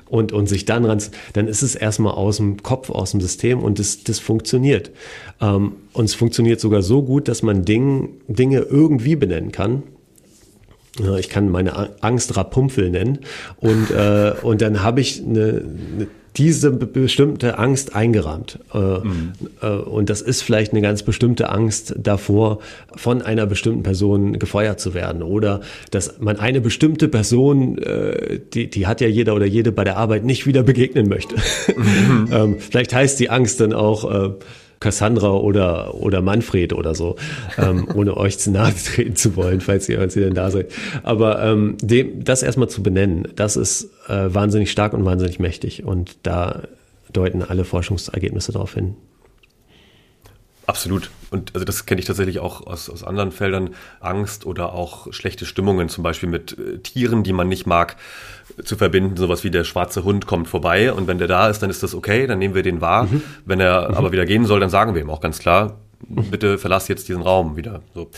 [0.10, 1.02] Und, und sich dann ran,
[1.34, 4.92] dann ist es erstmal aus dem Kopf, aus dem System und das, das funktioniert.
[5.40, 9.84] Ähm, und es funktioniert sogar so gut, dass man Ding, Dinge irgendwie benennen kann.
[11.18, 13.20] Ich kann meine Angst Rapumpel nennen
[13.62, 15.64] und, äh, und dann habe ich eine,
[15.96, 18.60] eine diese bestimmte Angst eingerahmt.
[18.74, 19.34] Äh, mhm.
[19.62, 22.60] Äh, und das ist vielleicht eine ganz bestimmte Angst davor,
[22.96, 25.24] von einer bestimmten Person gefeuert zu werden.
[25.24, 29.84] Oder dass man eine bestimmte Person, äh, die, die hat ja jeder oder jede bei
[29.84, 31.36] der Arbeit nicht wieder begegnen möchte.
[31.76, 32.22] Mhm.
[32.32, 34.10] Ähm, vielleicht heißt die Angst dann auch,
[34.82, 37.16] Cassandra oder, oder Manfred oder so,
[37.58, 40.72] ähm, ohne euch zu nahe treten zu wollen, falls ihr, falls ihr denn da seid.
[41.04, 45.86] Aber ähm, dem, das erstmal zu benennen, das ist äh, wahnsinnig stark und wahnsinnig mächtig.
[45.86, 46.64] Und da
[47.14, 48.96] deuten alle Forschungsergebnisse darauf hin.
[50.66, 51.10] Absolut.
[51.32, 53.72] Und also das kenne ich tatsächlich auch aus, aus anderen Feldern.
[54.02, 57.96] Angst oder auch schlechte Stimmungen, zum Beispiel mit äh, Tieren, die man nicht mag,
[58.64, 59.16] zu verbinden.
[59.16, 61.96] Sowas wie der schwarze Hund kommt vorbei und wenn der da ist, dann ist das
[61.96, 63.06] okay, dann nehmen wir den wahr.
[63.06, 63.24] Mhm.
[63.46, 63.96] Wenn er mhm.
[63.96, 67.22] aber wieder gehen soll, dann sagen wir ihm auch ganz klar, bitte verlass jetzt diesen
[67.22, 67.82] Raum wieder.
[67.94, 68.10] So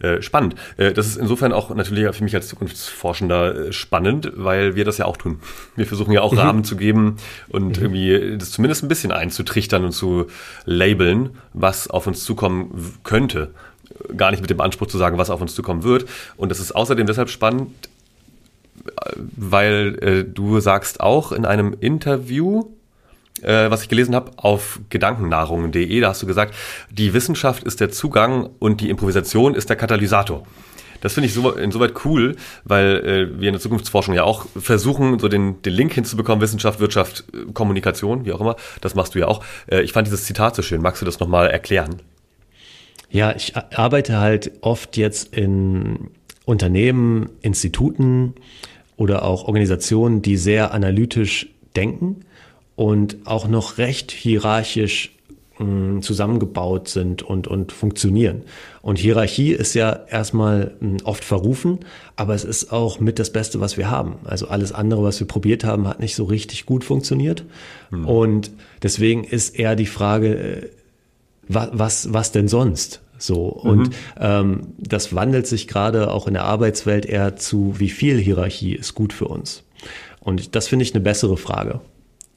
[0.00, 0.54] äh, spannend.
[0.76, 4.98] Äh, das ist insofern auch natürlich für mich als Zukunftsforschender äh, spannend, weil wir das
[4.98, 5.40] ja auch tun.
[5.76, 6.38] Wir versuchen ja auch mhm.
[6.38, 7.16] Rahmen zu geben
[7.48, 7.82] und mhm.
[7.82, 10.26] irgendwie das zumindest ein bisschen einzutrichtern und zu
[10.64, 13.50] labeln, was auf uns zukommen könnte.
[14.16, 16.06] Gar nicht mit dem Anspruch zu sagen, was auf uns zukommen wird.
[16.36, 17.72] Und das ist außerdem deshalb spannend,
[18.86, 22.64] äh, weil äh, du sagst auch in einem Interview,
[23.42, 26.00] äh, was ich gelesen habe, auf gedankennahrung.de.
[26.00, 26.54] Da hast du gesagt,
[26.90, 30.44] die Wissenschaft ist der Zugang und die Improvisation ist der Katalysator.
[31.00, 35.18] Das finde ich so, insoweit cool, weil äh, wir in der Zukunftsforschung ja auch versuchen,
[35.18, 38.56] so den, den Link hinzubekommen, Wissenschaft, Wirtschaft, äh, Kommunikation, wie auch immer.
[38.80, 39.44] Das machst du ja auch.
[39.70, 40.82] Äh, ich fand dieses Zitat so schön.
[40.82, 42.02] Magst du das nochmal erklären?
[43.10, 46.10] Ja, ich arbeite halt oft jetzt in
[46.44, 48.34] Unternehmen, Instituten
[48.96, 52.24] oder auch Organisationen, die sehr analytisch denken
[52.78, 55.10] und auch noch recht hierarchisch
[55.58, 58.42] mh, hm, zusammengebaut sind und, und funktionieren.
[58.82, 61.80] Und Hierarchie ist ja erstmal mh, hm, oft verrufen,
[62.14, 64.18] aber es ist auch mit das Beste, was wir haben.
[64.22, 67.42] Also alles andere, was wir probiert haben, hat nicht so richtig gut funktioniert.
[67.90, 68.06] Mhm.
[68.06, 70.68] Und deswegen ist eher die Frage, äh,
[71.48, 73.00] was, was, was denn sonst?
[73.18, 73.46] So.
[73.46, 73.94] Und mhm.
[74.20, 78.94] ähm, das wandelt sich gerade auch in der Arbeitswelt eher zu, wie viel Hierarchie ist
[78.94, 79.64] gut für uns.
[80.20, 81.80] Und das finde ich eine bessere Frage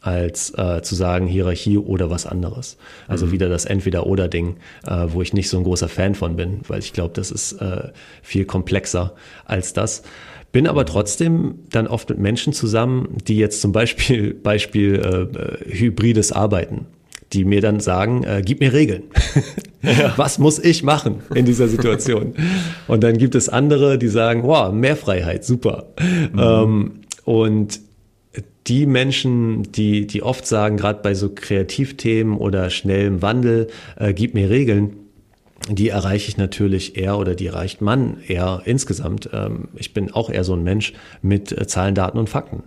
[0.01, 2.77] als äh, zu sagen Hierarchie oder was anderes.
[3.07, 3.31] Also mhm.
[3.31, 6.91] wieder das Entweder-Oder-Ding, äh, wo ich nicht so ein großer Fan von bin, weil ich
[6.91, 7.89] glaube, das ist äh,
[8.23, 9.13] viel komplexer
[9.45, 10.01] als das.
[10.51, 15.77] Bin aber trotzdem dann oft mit Menschen zusammen, die jetzt zum Beispiel Beispiel äh, äh
[15.77, 16.87] hybrides Arbeiten,
[17.31, 19.03] die mir dann sagen, äh, gib mir Regeln.
[19.83, 20.13] Ja.
[20.15, 22.35] Was muss ich machen in dieser Situation?
[22.87, 25.87] Und dann gibt es andere, die sagen, wow, mehr Freiheit, super.
[26.31, 26.39] Mhm.
[26.39, 26.91] Ähm,
[27.25, 27.79] und
[28.67, 34.33] die Menschen, die, die oft sagen, gerade bei so Kreativthemen oder schnellem Wandel, äh, gib
[34.33, 34.97] mir Regeln,
[35.69, 39.29] die erreiche ich natürlich eher oder die erreicht man eher insgesamt.
[39.33, 42.63] Ähm, ich bin auch eher so ein Mensch mit äh, Zahlen, Daten und Fakten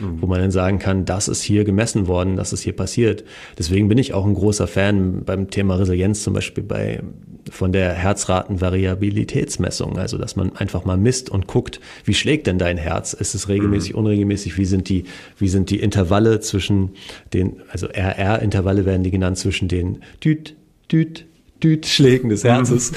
[0.00, 0.20] mhm.
[0.20, 3.24] wo man dann sagen kann, das ist hier gemessen worden, das ist hier passiert.
[3.58, 7.02] Deswegen bin ich auch ein großer Fan beim Thema Resilienz zum Beispiel bei
[7.50, 12.76] von der Herzratenvariabilitätsmessung, also dass man einfach mal misst und guckt, wie schlägt denn dein
[12.76, 13.14] Herz?
[13.14, 14.00] Ist es regelmäßig, mhm.
[14.00, 14.58] unregelmäßig?
[14.58, 15.04] Wie sind die,
[15.38, 16.90] wie sind die Intervalle zwischen
[17.32, 20.56] den, also RR-Intervalle werden die genannt zwischen den Düt,
[20.90, 21.26] Düt,
[21.86, 22.92] Schlägen des Herzens.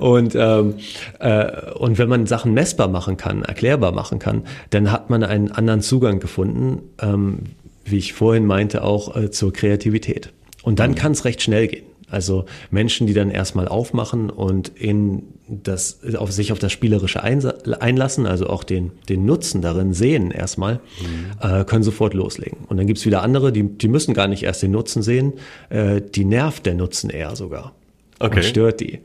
[0.00, 0.74] Und, ähm,
[1.20, 5.52] äh, und wenn man Sachen messbar machen kann, erklärbar machen kann, dann hat man einen
[5.52, 7.38] anderen Zugang gefunden, ähm,
[7.84, 10.32] wie ich vorhin meinte, auch äh, zur Kreativität.
[10.62, 10.96] Und dann mhm.
[10.96, 11.84] kann es recht schnell gehen.
[12.08, 18.26] Also Menschen, die dann erstmal aufmachen und in das, auf sich auf das Spielerische einlassen,
[18.26, 21.32] also auch den, den Nutzen darin sehen erstmal, mhm.
[21.40, 22.58] äh, können sofort loslegen.
[22.68, 25.34] Und dann gibt's wieder andere, die, die müssen gar nicht erst den Nutzen sehen,
[25.68, 27.72] äh, die nervt der Nutzen eher sogar
[28.18, 28.36] okay.
[28.36, 29.00] und stört die.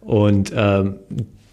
[0.00, 0.96] Und ähm,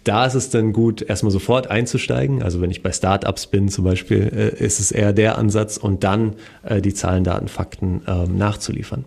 [0.04, 2.42] da ist es dann gut, erstmal sofort einzusteigen.
[2.42, 6.02] Also wenn ich bei Startups bin zum Beispiel, äh, ist es eher der Ansatz und
[6.02, 9.04] dann äh, die Zahlen, Daten, Fakten ähm, nachzuliefern.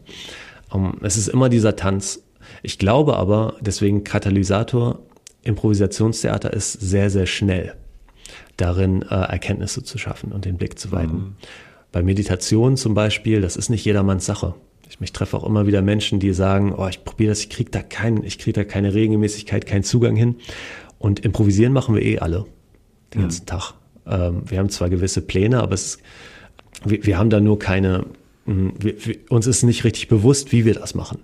[0.69, 2.23] Um, es ist immer dieser Tanz.
[2.63, 4.99] Ich glaube aber, deswegen Katalysator,
[5.43, 7.73] Improvisationstheater ist sehr, sehr schnell
[8.57, 11.15] darin, äh, Erkenntnisse zu schaffen und den Blick zu weiten.
[11.15, 11.35] Mhm.
[11.91, 14.53] Bei Meditation zum Beispiel, das ist nicht jedermanns Sache.
[14.91, 17.71] Ich, ich treffe auch immer wieder Menschen, die sagen, oh, ich probiere das, ich kriege
[17.71, 20.35] da keinen, ich kriege da keine Regelmäßigkeit, keinen Zugang hin.
[20.99, 22.45] Und improvisieren machen wir eh alle
[23.13, 23.23] den mhm.
[23.23, 23.71] ganzen Tag.
[23.71, 23.81] Äh,
[24.11, 25.99] Ähm, wir haben zwar gewisse Pläne, aber es,
[26.83, 28.05] wir, wir haben da nur keine,
[28.45, 31.19] hm, wir, wir, uns ist nicht richtig bewusst, wie wir das machen.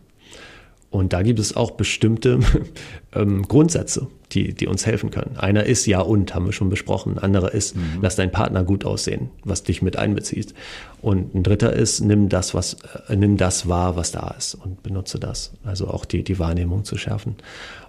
[0.97, 2.39] Und da gibt es auch bestimmte
[3.13, 5.37] ähm, Grundsätze, die, die uns helfen können.
[5.37, 7.13] Einer ist ja und, haben wir schon besprochen.
[7.13, 7.99] Ein anderer ist, mhm.
[8.01, 10.55] lass deinen Partner gut aussehen, was dich mit einbezieht.
[10.99, 12.77] Und ein dritter ist, nimm das, was,
[13.09, 15.53] äh, nimm das wahr, was da ist und benutze das.
[15.63, 17.35] Also auch die, die Wahrnehmung zu schärfen.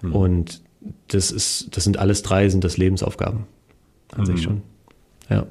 [0.03, 0.13] Mhm.
[0.13, 0.61] Und
[1.07, 3.47] das ist, das sind alles drei, sind das Lebensaufgaben.
[4.11, 4.25] An mhm.
[4.27, 4.61] sich schon.
[5.31, 5.47] Ja.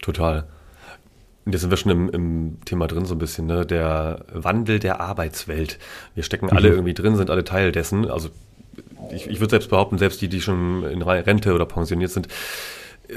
[0.00, 0.48] Total.
[1.48, 3.64] Und jetzt sind wir schon im, im, Thema drin so ein bisschen, ne?
[3.64, 5.78] der Wandel der Arbeitswelt.
[6.14, 6.52] Wir stecken mhm.
[6.58, 8.10] alle irgendwie drin, sind alle Teil dessen.
[8.10, 8.28] Also
[9.10, 12.28] ich, ich würde selbst behaupten, selbst die, die schon in Rente oder pensioniert sind,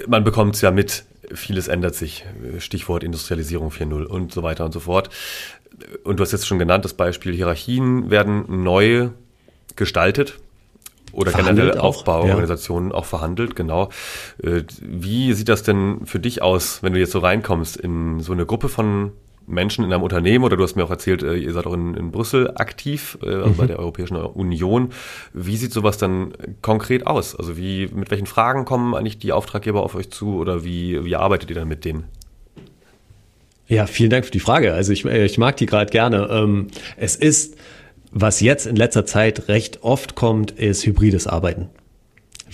[0.08, 1.04] man bekommt es ja mit,
[1.34, 2.24] vieles ändert sich.
[2.60, 5.10] Stichwort Industrialisierung 4.0 und so weiter und so fort.
[6.06, 9.10] Und du hast jetzt schon genannt, das Beispiel Hierarchien werden neu
[9.76, 10.40] gestaltet
[11.12, 12.96] oder generell Aufbauorganisationen ja.
[12.96, 13.90] auch verhandelt, genau.
[14.42, 18.34] Äh, wie sieht das denn für dich aus, wenn du jetzt so reinkommst in so
[18.34, 19.12] eine Gruppe von
[19.48, 21.94] Menschen in einem Unternehmen oder du hast mir auch erzählt, äh, ihr seid auch in,
[21.96, 23.58] in Brüssel aktiv, äh, also mhm.
[23.58, 24.90] bei der Europäischen Union.
[25.34, 27.36] Wie sieht sowas dann konkret aus?
[27.36, 31.16] Also wie, mit welchen Fragen kommen eigentlich die Auftraggeber auf euch zu oder wie, wie
[31.16, 32.06] arbeitet ihr dann mit denen?
[33.68, 34.74] Ja, vielen Dank für die Frage.
[34.74, 36.28] Also ich, ich mag die gerade gerne.
[36.30, 37.56] Ähm, es ist
[38.12, 41.70] was jetzt in letzter Zeit recht oft kommt, ist hybrides Arbeiten.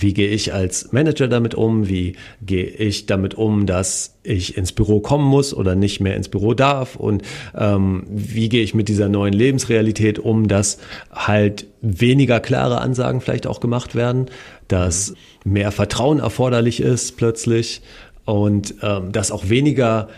[0.00, 1.88] Wie gehe ich als Manager damit um?
[1.88, 6.28] Wie gehe ich damit um, dass ich ins Büro kommen muss oder nicht mehr ins
[6.28, 6.94] Büro darf?
[6.94, 7.22] Und
[7.56, 10.78] ähm, wie gehe ich mit dieser neuen Lebensrealität um, dass
[11.10, 14.26] halt weniger klare Ansagen vielleicht auch gemacht werden,
[14.68, 17.82] dass mehr Vertrauen erforderlich ist plötzlich
[18.24, 20.08] und ähm, dass auch weniger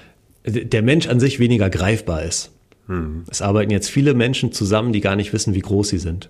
[0.44, 2.50] der Mensch an sich weniger greifbar ist.
[3.30, 6.28] Es arbeiten jetzt viele Menschen zusammen, die gar nicht wissen, wie groß sie sind.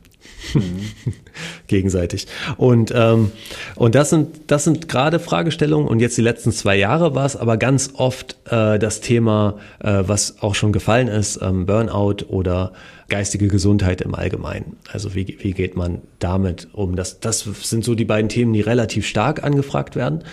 [0.52, 0.90] Mhm.
[1.66, 2.26] Gegenseitig.
[2.56, 3.32] Und, ähm,
[3.76, 5.88] und das sind, das sind gerade Fragestellungen.
[5.88, 10.02] Und jetzt die letzten zwei Jahre war es aber ganz oft äh, das Thema, äh,
[10.06, 12.72] was auch schon gefallen ist, ähm, Burnout oder
[13.08, 14.76] geistige Gesundheit im Allgemeinen.
[14.92, 16.94] Also wie, wie geht man damit um?
[16.94, 20.24] Das, das sind so die beiden Themen, die relativ stark angefragt werden.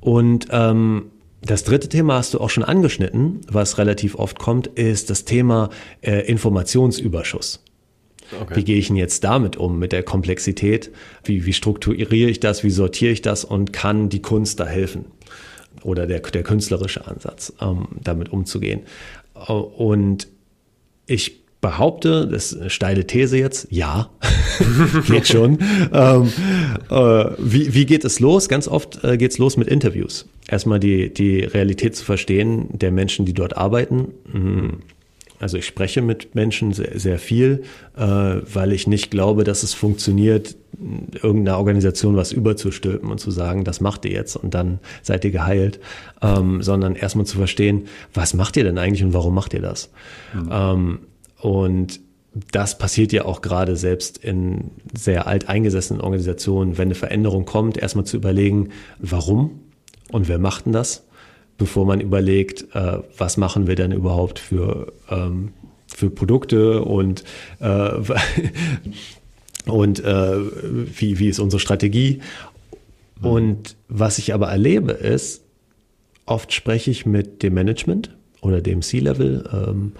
[0.00, 1.10] Und ähm,
[1.44, 5.70] das dritte Thema hast du auch schon angeschnitten, was relativ oft kommt, ist das Thema
[6.00, 7.62] äh, Informationsüberschuss.
[8.40, 8.56] Okay.
[8.56, 10.90] Wie gehe ich denn jetzt damit um, mit der Komplexität?
[11.24, 12.64] Wie, wie strukturiere ich das?
[12.64, 13.44] Wie sortiere ich das?
[13.44, 15.06] Und kann die Kunst da helfen?
[15.82, 18.82] Oder der, der künstlerische Ansatz, ähm, damit umzugehen.
[19.46, 20.28] Und
[21.06, 24.10] ich behaupte, das ist eine steile These jetzt, ja,
[25.06, 25.58] geht schon.
[25.94, 26.30] ähm,
[26.90, 28.50] äh, wie, wie geht es los?
[28.50, 30.26] Ganz oft äh, geht es los mit Interviews.
[30.46, 34.08] Erstmal die, die Realität zu verstehen der Menschen, die dort arbeiten.
[34.30, 34.82] Mhm.
[35.40, 37.62] Also ich spreche mit Menschen sehr, sehr viel,
[37.96, 40.56] äh, weil ich nicht glaube, dass es funktioniert,
[41.22, 45.30] irgendeiner Organisation was überzustülpen und zu sagen, das macht ihr jetzt und dann seid ihr
[45.30, 45.80] geheilt,
[46.20, 49.90] ähm, sondern erstmal zu verstehen, was macht ihr denn eigentlich und warum macht ihr das?
[50.34, 50.48] Mhm.
[50.52, 50.98] Ähm,
[51.44, 52.00] und
[52.52, 58.06] das passiert ja auch gerade selbst in sehr alteingesessenen Organisationen, wenn eine Veränderung kommt, erstmal
[58.06, 59.60] zu überlegen, warum
[60.10, 61.04] und wer macht denn das,
[61.58, 65.52] bevor man überlegt, äh, was machen wir denn überhaupt für, ähm,
[65.86, 67.24] für Produkte und,
[67.60, 67.90] äh,
[69.66, 70.36] und äh,
[70.98, 72.20] wie, wie ist unsere Strategie.
[73.20, 75.42] Und was ich aber erlebe ist,
[76.24, 79.92] oft spreche ich mit dem Management oder dem C-Level ähm,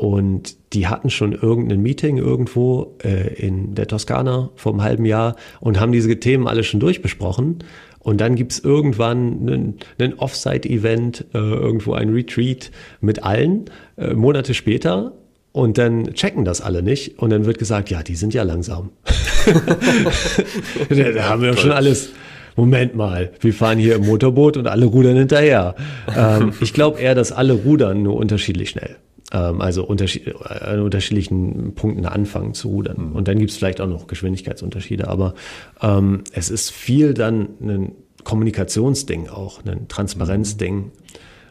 [0.00, 5.36] und die hatten schon irgendein Meeting irgendwo äh, in der Toskana vor einem halben Jahr
[5.60, 7.58] und haben diese Themen alle schon durchbesprochen.
[7.98, 12.70] Und dann gibt's irgendwann einen Offsite-Event, äh, irgendwo ein Retreat
[13.02, 13.66] mit allen,
[13.98, 15.12] äh, Monate später.
[15.52, 17.18] Und dann checken das alle nicht.
[17.18, 18.92] Und dann wird gesagt, ja, die sind ja langsam.
[20.88, 22.08] da, da haben wir schon alles.
[22.56, 25.74] Moment mal, wir fahren hier im Motorboot und alle rudern hinterher.
[26.16, 28.96] Ähm, ich glaube eher, dass alle rudern nur unterschiedlich schnell
[29.36, 30.32] also unterschied äh,
[30.64, 33.10] an unterschiedlichen Punkten anfangen zu rudern.
[33.10, 33.16] Mhm.
[33.16, 35.34] Und dann gibt es vielleicht auch noch Geschwindigkeitsunterschiede, aber
[35.82, 37.92] ähm, es ist viel dann ein
[38.24, 40.90] Kommunikationsding auch, ein Transparenzding,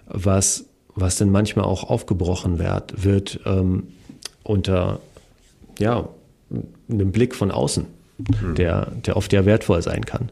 [0.05, 0.65] was,
[0.95, 3.87] was dann manchmal auch aufgebrochen wird, wird ähm,
[4.43, 4.99] unter
[5.79, 6.09] ja,
[6.89, 7.85] einem Blick von außen,
[8.17, 8.55] mhm.
[8.55, 10.31] der, der oft ja wertvoll sein kann.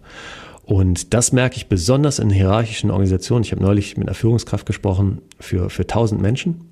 [0.68, 3.45] Und das merke ich besonders in hierarchischen Organisationen.
[3.45, 6.70] Ich habe neulich mit einer Führungskraft gesprochen für, für 1000 Menschen.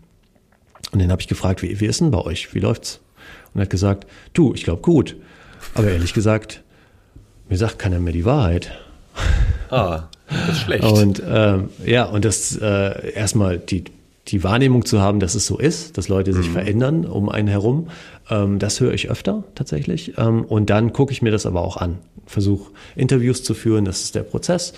[0.91, 2.53] Und den habe ich gefragt, wie, wie ist denn bei euch?
[2.53, 2.99] Wie läuft's?
[3.53, 5.15] Und er hat gesagt, du, ich glaube gut.
[5.73, 6.63] Aber ehrlich gesagt,
[7.49, 8.71] mir sagt keiner mehr die Wahrheit.
[9.69, 10.83] Ah, das ist schlecht.
[10.83, 13.85] Und ähm, ja, und das äh, erstmal die,
[14.27, 16.53] die Wahrnehmung zu haben, dass es so ist, dass Leute sich mhm.
[16.53, 17.89] verändern um einen herum,
[18.29, 20.17] ähm, das höre ich öfter tatsächlich.
[20.17, 21.97] Ähm, und dann gucke ich mir das aber auch an.
[22.25, 24.73] Versuche Interviews zu führen, das ist der Prozess.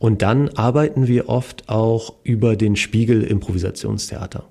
[0.00, 4.44] Und dann arbeiten wir oft auch über den Spiegel Improvisationstheater.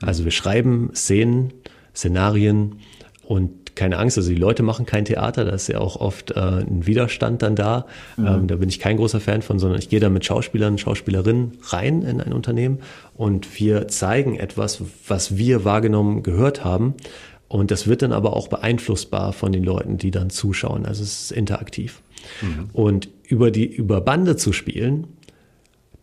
[0.00, 1.52] Also wir schreiben Szenen,
[1.92, 2.76] Szenarien
[3.26, 6.38] und keine Angst, also die Leute machen kein Theater, da ist ja auch oft äh,
[6.38, 7.86] ein Widerstand dann da.
[8.16, 8.26] Mhm.
[8.26, 11.58] Ähm, da bin ich kein großer Fan von, sondern ich gehe da mit Schauspielern, Schauspielerinnen
[11.64, 12.78] rein in ein Unternehmen
[13.16, 16.94] und wir zeigen etwas, was wir wahrgenommen gehört haben.
[17.48, 20.86] Und das wird dann aber auch beeinflussbar von den Leuten, die dann zuschauen.
[20.86, 22.02] Also es ist interaktiv.
[22.40, 22.70] Mhm.
[22.72, 25.06] Und über die über Bande zu spielen,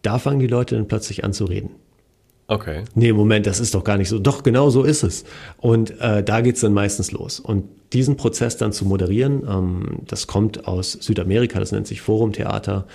[0.01, 1.69] da fangen die Leute dann plötzlich an zu reden.
[2.47, 2.86] Okay.
[2.95, 4.17] Nee, Moment, das ist doch gar nicht so.
[4.17, 5.25] Doch, genau so ist es.
[5.57, 7.39] Und äh, da geht's dann meistens los.
[7.39, 12.88] Und diesen Prozess dann zu moderieren, ähm, das kommt aus Südamerika, das nennt sich Forumtheater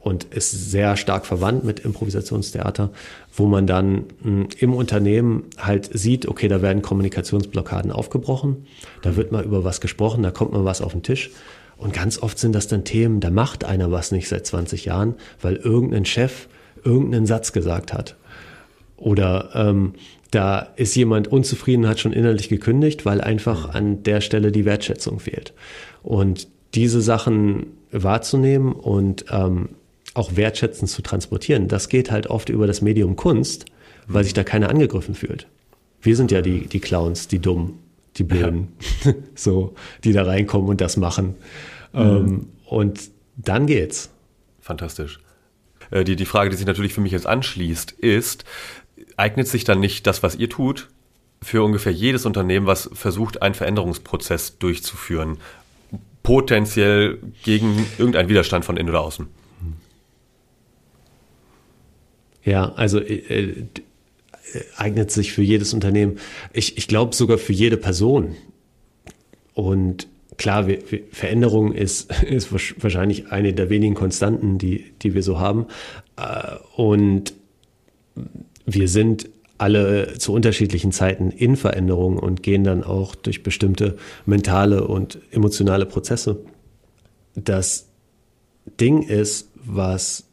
[0.00, 2.90] und ist sehr stark verwandt mit Improvisationstheater,
[3.36, 8.64] wo man dann mh, hm, im Unternehmen halt sieht, okay, da werden Kommunikationsblockaden aufgebrochen,
[9.02, 11.30] da wird mal über was gesprochen, da kommt mal was auf den Tisch.
[11.84, 15.16] Und ganz oft sind das dann Themen, da macht einer was nicht seit 20 Jahren,
[15.42, 16.48] weil irgendein Chef
[16.82, 18.16] irgendeinen Satz gesagt hat.
[18.96, 19.92] Oder ähm,
[20.30, 25.20] da ist jemand unzufrieden, hat schon innerlich gekündigt, weil einfach an der Stelle die Wertschätzung
[25.20, 25.52] fehlt.
[26.02, 29.68] Und diese Sachen wahrzunehmen und ähm,
[30.14, 33.66] auch wertschätzend zu transportieren, das geht halt oft über das Medium Kunst,
[34.06, 34.24] weil mhm.
[34.24, 35.48] sich da keiner angegriffen fühlt.
[36.00, 37.74] Wir sind ja die, die Clowns, die Dummen,
[38.16, 38.68] die Blöden,
[39.04, 39.12] ja.
[39.34, 41.34] so, die da reinkommen und das machen.
[41.94, 42.00] Mhm.
[42.00, 44.10] Ähm, und dann geht's.
[44.60, 45.20] Fantastisch.
[45.90, 48.44] Äh, die, die Frage, die sich natürlich für mich jetzt anschließt, ist,
[49.16, 50.88] eignet sich dann nicht das, was ihr tut,
[51.42, 55.38] für ungefähr jedes Unternehmen, was versucht, einen Veränderungsprozess durchzuführen,
[56.22, 59.26] potenziell gegen irgendeinen Widerstand von innen oder außen?
[62.44, 63.66] Ja, also äh, äh
[64.76, 66.18] eignet sich für jedes Unternehmen.
[66.52, 68.36] Ich, ich glaube sogar für jede Person.
[69.52, 70.06] Und
[70.36, 70.78] klar, wir,
[71.10, 75.66] Veränderung ist, ist wahrscheinlich eine der wenigen Konstanten, die, die wir so haben.
[76.16, 77.34] Äh, und
[78.66, 79.28] wir sind
[79.58, 85.86] alle zu unterschiedlichen Zeiten in Veränderung und gehen dann auch durch bestimmte mentale und emotionale
[85.86, 86.40] Prozesse.
[87.34, 87.88] Das
[88.80, 90.24] Ding ist, was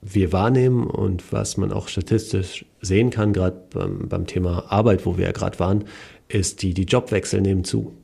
[0.00, 5.16] wir wahrnehmen und was man auch statistisch sehen kann, gerade beim, beim, Thema Arbeit, wo
[5.16, 5.84] wir ja gerade waren,
[6.28, 7.94] ist, die, die Jobwechsel nehmen zu.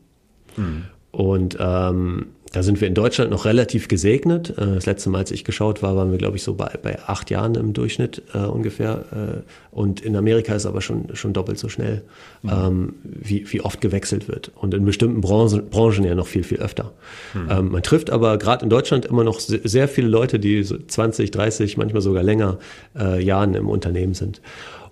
[0.57, 0.85] Mhm.
[1.15, 4.51] Und ähm, da sind wir in Deutschland noch relativ gesegnet.
[4.51, 6.99] Äh, das letzte Mal, als ich geschaut war, waren wir, glaube ich, so bei, bei
[7.07, 9.05] acht Jahren im Durchschnitt äh, ungefähr.
[9.13, 12.03] Äh, und in Amerika ist aber schon, schon doppelt so schnell,
[12.43, 12.51] mhm.
[12.51, 14.51] ähm, wie, wie oft gewechselt wird.
[14.57, 16.93] Und in bestimmten Branchen, Branchen ja noch viel, viel öfter.
[17.35, 17.49] Mhm.
[17.51, 21.31] Ähm, man trifft aber gerade in Deutschland immer noch sehr viele Leute, die so 20,
[21.31, 22.59] 30, manchmal sogar länger
[22.99, 24.41] äh, Jahren im Unternehmen sind.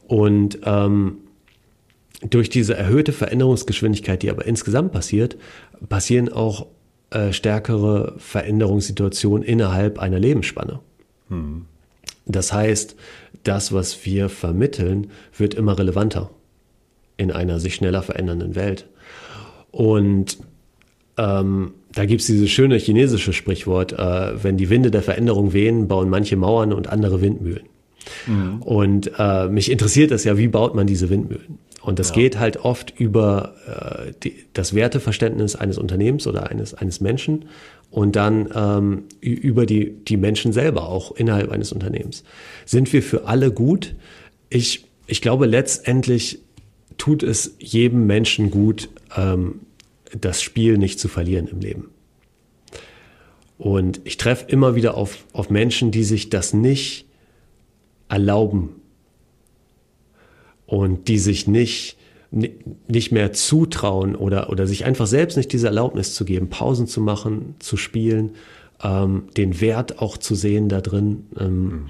[0.06, 1.16] Und ähm,
[2.28, 5.36] durch diese erhöhte Veränderungsgeschwindigkeit, die aber insgesamt passiert,
[5.88, 6.66] passieren auch
[7.10, 10.80] äh, stärkere Veränderungssituation innerhalb einer Lebensspanne.
[11.28, 11.66] Hm.
[12.26, 12.96] Das heißt,
[13.42, 16.30] das, was wir vermitteln, wird immer relevanter
[17.16, 18.86] in einer sich schneller verändernden Welt.
[19.70, 20.38] Und
[21.18, 25.88] ähm, da gibt es dieses schöne chinesische Sprichwort, äh, wenn die Winde der Veränderung wehen,
[25.88, 27.64] bauen manche Mauern und andere Windmühlen.
[28.26, 28.62] Mhm.
[28.62, 31.58] Und äh, mich interessiert das ja, wie baut man diese Windmühlen?
[31.82, 32.14] Und das ja.
[32.14, 37.46] geht halt oft über äh, die, das Werteverständnis eines Unternehmens oder eines, eines Menschen
[37.90, 42.22] und dann ähm, über die, die Menschen selber auch innerhalb eines Unternehmens.
[42.64, 43.94] Sind wir für alle gut?
[44.48, 46.40] Ich, ich glaube, letztendlich
[46.98, 49.60] tut es jedem Menschen gut, ähm,
[50.18, 51.90] das Spiel nicht zu verlieren im Leben.
[53.58, 57.06] Und ich treffe immer wieder auf, auf Menschen, die sich das nicht
[58.08, 58.81] erlauben
[60.72, 61.98] und die sich nicht,
[62.30, 67.02] nicht mehr zutrauen oder, oder sich einfach selbst nicht diese Erlaubnis zu geben, Pausen zu
[67.02, 68.30] machen, zu spielen,
[68.82, 71.26] ähm, den Wert auch zu sehen da drin.
[71.38, 71.86] Ähm, mhm.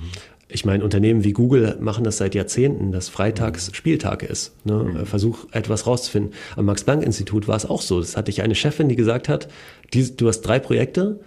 [0.48, 3.74] Ich meine, Unternehmen wie Google machen das seit Jahrzehnten, dass Freitags mhm.
[3.74, 4.52] Spieltag ist.
[4.64, 4.74] Ne?
[4.82, 5.06] Mhm.
[5.06, 6.32] Versuch etwas rauszufinden.
[6.56, 8.00] Am Max-Planck-Institut war es auch so.
[8.00, 9.46] Das hatte ich eine Chefin, die gesagt hat,
[9.94, 11.20] die, du hast drei Projekte,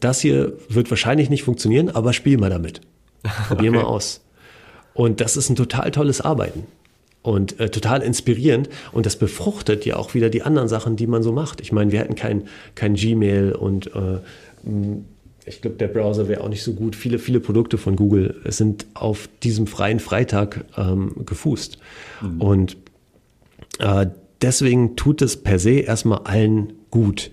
[0.00, 2.80] das hier wird wahrscheinlich nicht funktionieren, aber spiel mal damit.
[3.46, 3.78] Probier okay.
[3.78, 4.22] mal aus.
[4.92, 6.66] Und das ist ein total tolles Arbeiten
[7.26, 11.22] und äh, total inspirierend und das befruchtet ja auch wieder die anderen Sachen, die man
[11.22, 11.60] so macht.
[11.60, 14.20] Ich meine, wir hätten kein, kein Gmail und äh,
[15.44, 16.94] ich glaube, der Browser wäre auch nicht so gut.
[16.94, 21.78] Viele, viele Produkte von Google sind auf diesem freien Freitag ähm, gefußt.
[22.22, 22.40] Mhm.
[22.40, 22.76] Und
[23.78, 24.06] äh,
[24.42, 27.30] deswegen tut es per se erstmal allen gut.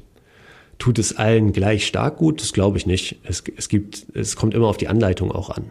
[0.78, 2.42] Tut es allen gleich stark gut?
[2.42, 3.18] Das glaube ich nicht.
[3.24, 5.66] Es, es, gibt, es kommt immer auf die Anleitung auch an.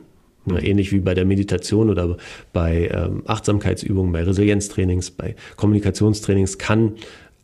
[0.44, 0.58] Mhm.
[0.58, 2.16] Ähnlich wie bei der Meditation oder
[2.52, 6.96] bei ähm, Achtsamkeitsübungen, bei Resilienztrainings, bei Kommunikationstrainings kann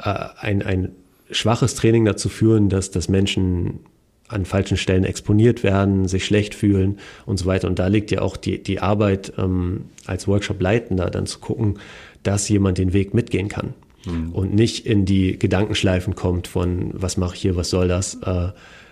[0.03, 0.91] äh, ein, ein
[1.31, 3.81] schwaches Training dazu führen, dass das Menschen
[4.29, 7.67] an falschen Stellen exponiert werden, sich schlecht fühlen und so weiter.
[7.67, 11.79] Und da liegt ja auch die, die Arbeit ähm, als Workshop-Leitender, dann zu gucken,
[12.23, 13.75] dass jemand den Weg mitgehen kann
[14.05, 14.33] mhm.
[14.33, 18.49] und nicht in die Gedankenschleifen kommt von, was mache ich hier, was soll das, äh,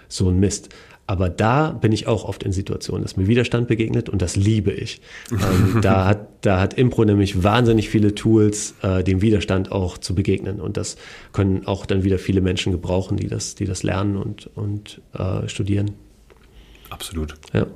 [0.09, 0.71] so ein Mist.
[1.07, 4.73] Aber da bin ich auch oft in Situationen, dass mir Widerstand begegnet und das liebe
[4.73, 5.01] ich.
[5.31, 10.15] ähm, da, hat, da hat Impro nämlich wahnsinnig viele Tools, äh, dem Widerstand auch zu
[10.15, 10.61] begegnen.
[10.61, 10.97] Und das
[11.33, 15.49] können auch dann wieder viele Menschen gebrauchen, die das, die das lernen und, und äh,
[15.49, 15.93] studieren.
[16.91, 17.35] Absolut.
[17.53, 17.67] Ja.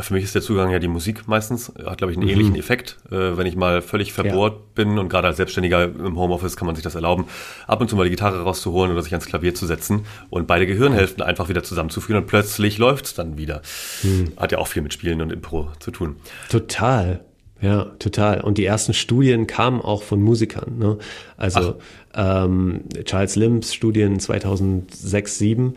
[0.00, 2.32] Ja, für mich ist der Zugang ja die Musik meistens, hat glaube ich einen mhm.
[2.32, 2.96] ähnlichen Effekt.
[3.10, 4.60] Äh, wenn ich mal völlig verbohrt ja.
[4.74, 7.26] bin und gerade als Selbstständiger im Homeoffice kann man sich das erlauben,
[7.66, 10.66] ab und zu mal die Gitarre rauszuholen oder sich ans Klavier zu setzen und beide
[10.66, 13.60] Gehirnhälften einfach wieder zusammenzuführen und plötzlich läuft es dann wieder.
[14.02, 14.32] Mhm.
[14.38, 16.16] Hat ja auch viel mit Spielen und Impro zu tun.
[16.48, 17.20] Total.
[17.60, 18.40] Ja, total.
[18.40, 20.78] Und die ersten Studien kamen auch von Musikern.
[20.78, 20.96] Ne?
[21.36, 21.76] Also
[22.14, 25.00] ähm, Charles Limps Studien 2006,
[25.40, 25.74] 2007,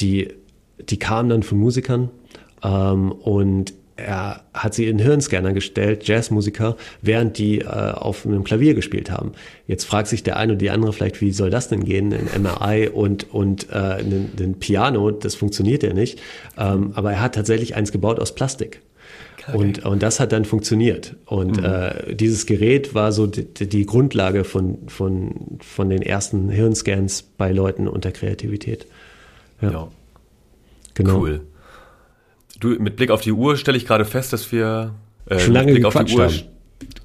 [0.00, 0.34] die,
[0.80, 2.10] die kamen dann von Musikern
[2.62, 8.74] ähm, und er hat sie in Hirnscanner gestellt, Jazzmusiker, während die äh, auf einem Klavier
[8.74, 9.32] gespielt haben.
[9.66, 12.12] Jetzt fragt sich der eine oder die andere vielleicht, wie soll das denn gehen?
[12.12, 16.20] Ein MRI und, und äh, ein, ein Piano, das funktioniert ja nicht.
[16.58, 18.80] Ähm, aber er hat tatsächlich eins gebaut aus Plastik.
[19.52, 21.16] Und, und das hat dann funktioniert.
[21.26, 21.64] Und mhm.
[21.64, 27.50] äh, dieses Gerät war so die, die, Grundlage von, von, von den ersten Hirnscans bei
[27.50, 28.86] Leuten unter Kreativität.
[29.60, 29.70] Ja.
[29.72, 29.88] ja.
[30.94, 31.20] Genau.
[31.20, 31.40] Cool.
[32.60, 34.94] Du, mit Blick auf die Uhr stelle ich gerade fest, dass wir
[35.26, 36.34] äh, schon lange Blick gequatscht Uhr, haben.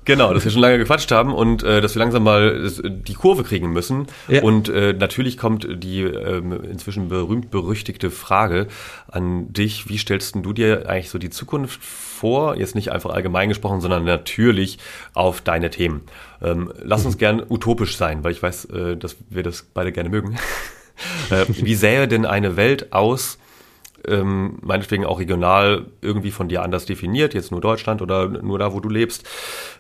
[0.06, 3.44] Genau, dass wir schon lange gequatscht haben und äh, dass wir langsam mal die Kurve
[3.44, 4.06] kriegen müssen.
[4.28, 4.44] Ja.
[4.44, 8.68] Und äh, natürlich kommt die äh, inzwischen berühmt berüchtigte Frage
[9.08, 12.56] an dich: Wie stellst du dir eigentlich so die Zukunft vor?
[12.56, 14.78] Jetzt nicht einfach allgemein gesprochen, sondern natürlich
[15.16, 16.02] auf deine Themen.
[16.42, 20.10] Ähm, lass uns gern utopisch sein, weil ich weiß, äh, dass wir das beide gerne
[20.10, 20.38] mögen.
[21.32, 23.40] äh, wie sähe denn eine Welt aus?
[24.08, 28.74] Ähm, meinetwegen auch regional irgendwie von dir anders definiert, jetzt nur Deutschland oder nur da,
[28.74, 29.28] wo du lebst,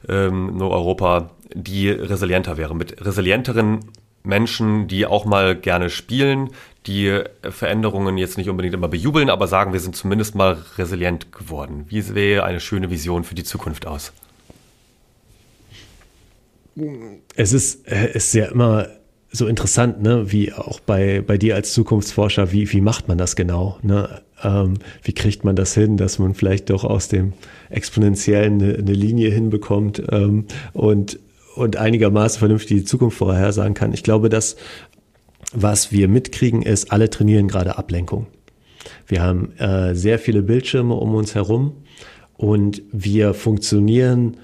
[0.07, 2.75] ähm, nur Europa, die resilienter wäre.
[2.75, 3.79] Mit resilienteren
[4.23, 6.49] Menschen, die auch mal gerne spielen,
[6.87, 11.85] die Veränderungen jetzt nicht unbedingt immer bejubeln, aber sagen, wir sind zumindest mal resilient geworden.
[11.89, 14.13] Wie sähe eine schöne Vision für die Zukunft aus?
[17.35, 18.87] Es ist, äh, es ist ja immer
[19.37, 23.35] so interessant, ne, wie auch bei, bei dir als Zukunftsforscher, wie, wie macht man das
[23.35, 23.77] genau?
[23.81, 24.21] Ne?
[24.43, 27.33] Ähm, wie kriegt man das hin, dass man vielleicht doch aus dem
[27.69, 31.19] Exponentiellen eine, eine Linie hinbekommt ähm, und,
[31.55, 33.93] und einigermaßen vernünftig die Zukunft vorhersagen kann?
[33.93, 34.55] Ich glaube, dass
[35.53, 38.27] was wir mitkriegen, ist, alle trainieren gerade Ablenkung.
[39.07, 41.73] Wir haben äh, sehr viele Bildschirme um uns herum
[42.35, 44.37] und wir funktionieren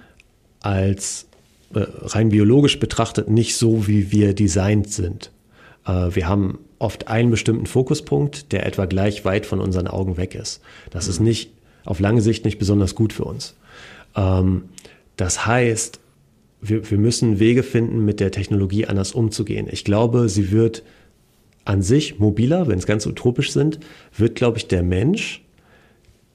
[0.61, 1.27] als
[1.73, 5.31] rein biologisch betrachtet nicht so, wie wir designt sind.
[5.85, 10.35] Äh, wir haben oft einen bestimmten Fokuspunkt, der etwa gleich weit von unseren Augen weg
[10.35, 10.61] ist.
[10.89, 11.51] Das ist nicht
[11.85, 13.55] auf lange Sicht nicht besonders gut für uns.
[14.15, 14.63] Ähm,
[15.17, 15.99] das heißt,
[16.61, 19.67] wir, wir müssen Wege finden, mit der Technologie anders umzugehen.
[19.69, 20.83] Ich glaube, sie wird
[21.65, 23.79] an sich mobiler, wenn es ganz utopisch sind,
[24.17, 25.43] wird, glaube ich, der Mensch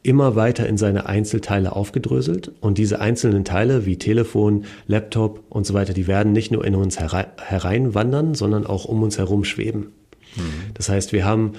[0.07, 5.75] immer weiter in seine Einzelteile aufgedröselt und diese einzelnen Teile wie Telefon, Laptop und so
[5.75, 9.93] weiter, die werden nicht nur in uns hereinwandern, sondern auch um uns herum schweben.
[10.37, 10.43] Mhm.
[10.75, 11.53] Das heißt, wir haben,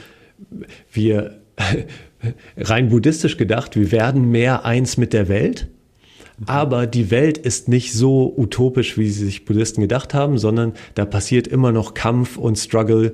[0.91, 1.39] wir
[2.57, 5.67] rein buddhistisch gedacht, wir werden mehr eins mit der Welt,
[6.45, 11.03] aber die Welt ist nicht so utopisch, wie sie sich Buddhisten gedacht haben, sondern da
[11.05, 13.13] passiert immer noch Kampf und Struggle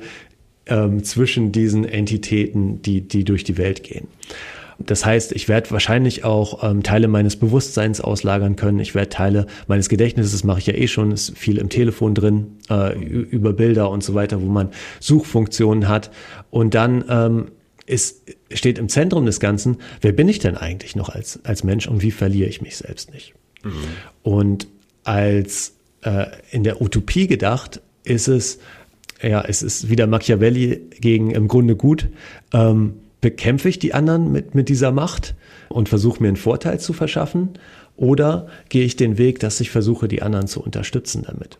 [0.66, 4.08] ähm, zwischen diesen Entitäten, die, die durch die Welt gehen.
[4.80, 8.80] Das heißt, ich werde wahrscheinlich auch ähm, Teile meines Bewusstseins auslagern können.
[8.80, 12.16] Ich werde Teile meines Gedächtnisses, das mache ich ja eh schon, ist viel im Telefon
[12.16, 14.70] drin, äh, über Bilder und so weiter, wo man
[15.00, 16.12] Suchfunktionen hat.
[16.50, 17.46] Und dann ähm,
[17.86, 21.88] ist, steht im Zentrum des Ganzen, wer bin ich denn eigentlich noch als, als Mensch
[21.88, 23.34] und wie verliere ich mich selbst nicht?
[23.64, 23.72] Mhm.
[24.24, 24.68] Und
[25.04, 28.60] als äh, in der Utopie gedacht, ist es,
[29.22, 32.10] ja, es ist wieder Machiavelli gegen im Grunde gut.
[32.54, 35.34] Ähm, bekämpfe ich die anderen mit, mit dieser Macht
[35.70, 37.52] und versuche mir einen Vorteil zu verschaffen?
[37.96, 41.58] Oder gehe ich den Weg, dass ich versuche, die anderen zu unterstützen damit?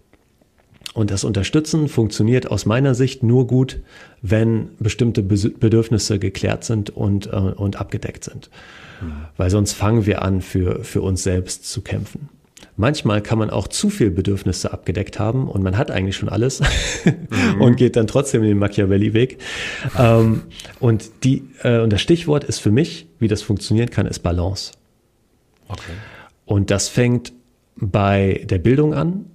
[0.94, 3.80] Und das Unterstützen funktioniert aus meiner Sicht nur gut,
[4.22, 8.50] wenn bestimmte Bedürfnisse geklärt sind und, äh, und abgedeckt sind.
[9.02, 9.14] Mhm.
[9.38, 12.28] Weil sonst fangen wir an, für, für uns selbst zu kämpfen.
[12.76, 16.62] Manchmal kann man auch zu viel Bedürfnisse abgedeckt haben und man hat eigentlich schon alles
[17.06, 17.62] mhm.
[17.62, 19.38] und geht dann trotzdem den Machiavelli-Weg.
[19.98, 20.44] Ähm,
[20.80, 24.72] und, die, äh, und das Stichwort ist für mich, wie das funktionieren kann, ist Balance.
[25.68, 25.94] Okay.
[26.46, 27.34] Und das fängt
[27.76, 29.26] bei der Bildung an,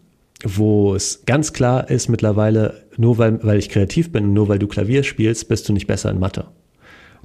[0.44, 4.58] wo es ganz klar ist mittlerweile, nur weil, weil ich kreativ bin und nur weil
[4.58, 6.46] du Klavier spielst, bist du nicht besser in Mathe.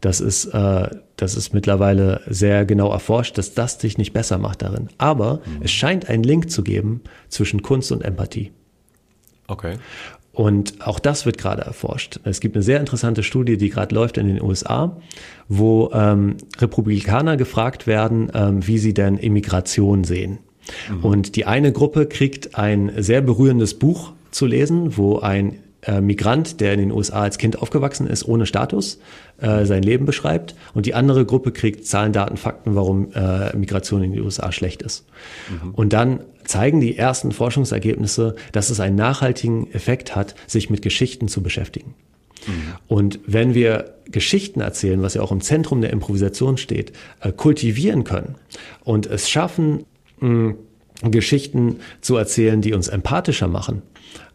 [0.03, 4.61] Das ist, äh, das ist mittlerweile sehr genau erforscht, dass das dich nicht besser macht
[4.61, 4.89] darin.
[4.97, 5.61] Aber mhm.
[5.61, 6.99] es scheint einen Link zu geben
[7.29, 8.51] zwischen Kunst und Empathie.
[9.47, 9.77] Okay.
[10.33, 12.19] Und auch das wird gerade erforscht.
[12.25, 14.97] Es gibt eine sehr interessante Studie, die gerade läuft in den USA,
[15.47, 20.39] wo ähm, Republikaner gefragt werden, ähm, wie sie denn Immigration sehen.
[20.89, 21.05] Mhm.
[21.05, 26.59] Und die eine Gruppe kriegt ein sehr berührendes Buch zu lesen, wo ein äh, Migrant,
[26.59, 28.99] der in den USA als Kind aufgewachsen ist, ohne Status,
[29.39, 30.55] äh, sein Leben beschreibt.
[30.73, 34.81] Und die andere Gruppe kriegt Zahlen, Daten, Fakten, warum äh, Migration in die USA schlecht
[34.81, 35.05] ist.
[35.49, 35.71] Mhm.
[35.71, 41.27] Und dann zeigen die ersten Forschungsergebnisse, dass es einen nachhaltigen Effekt hat, sich mit Geschichten
[41.27, 41.95] zu beschäftigen.
[42.47, 42.51] Mhm.
[42.87, 46.91] Und wenn wir Geschichten erzählen, was ja auch im Zentrum der Improvisation steht,
[47.37, 48.35] kultivieren können
[48.83, 49.85] und es schaffen,
[50.19, 50.55] mh,
[51.03, 53.81] Geschichten zu erzählen, die uns empathischer machen,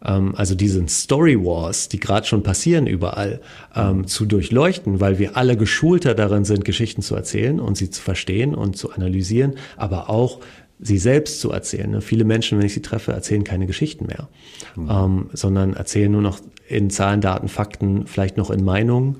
[0.01, 3.41] also diesen Story Wars, die gerade schon passieren überall,
[3.75, 8.01] ähm, zu durchleuchten, weil wir alle geschulter darin sind, Geschichten zu erzählen und sie zu
[8.01, 10.39] verstehen und zu analysieren, aber auch
[10.79, 11.91] sie selbst zu erzählen.
[11.91, 12.01] Ne?
[12.01, 14.29] Viele Menschen, wenn ich sie treffe, erzählen keine Geschichten mehr,
[14.75, 14.89] mhm.
[14.89, 19.17] ähm, sondern erzählen nur noch in Zahlen, Daten, Fakten, vielleicht noch in Meinungen.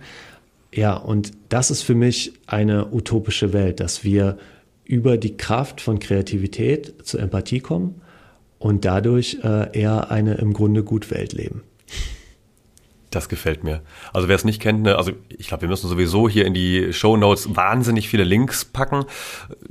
[0.74, 4.38] Ja, und das ist für mich eine utopische Welt, dass wir
[4.86, 8.02] über die Kraft von Kreativität zur Empathie kommen
[8.60, 11.64] und dadurch äh, eher eine im Grunde gut Welt leben.
[13.12, 13.82] Das gefällt mir.
[14.14, 16.94] Also wer es nicht kennt, ne, also ich glaube, wir müssen sowieso hier in die
[16.94, 19.06] Show Notes wahnsinnig viele Links packen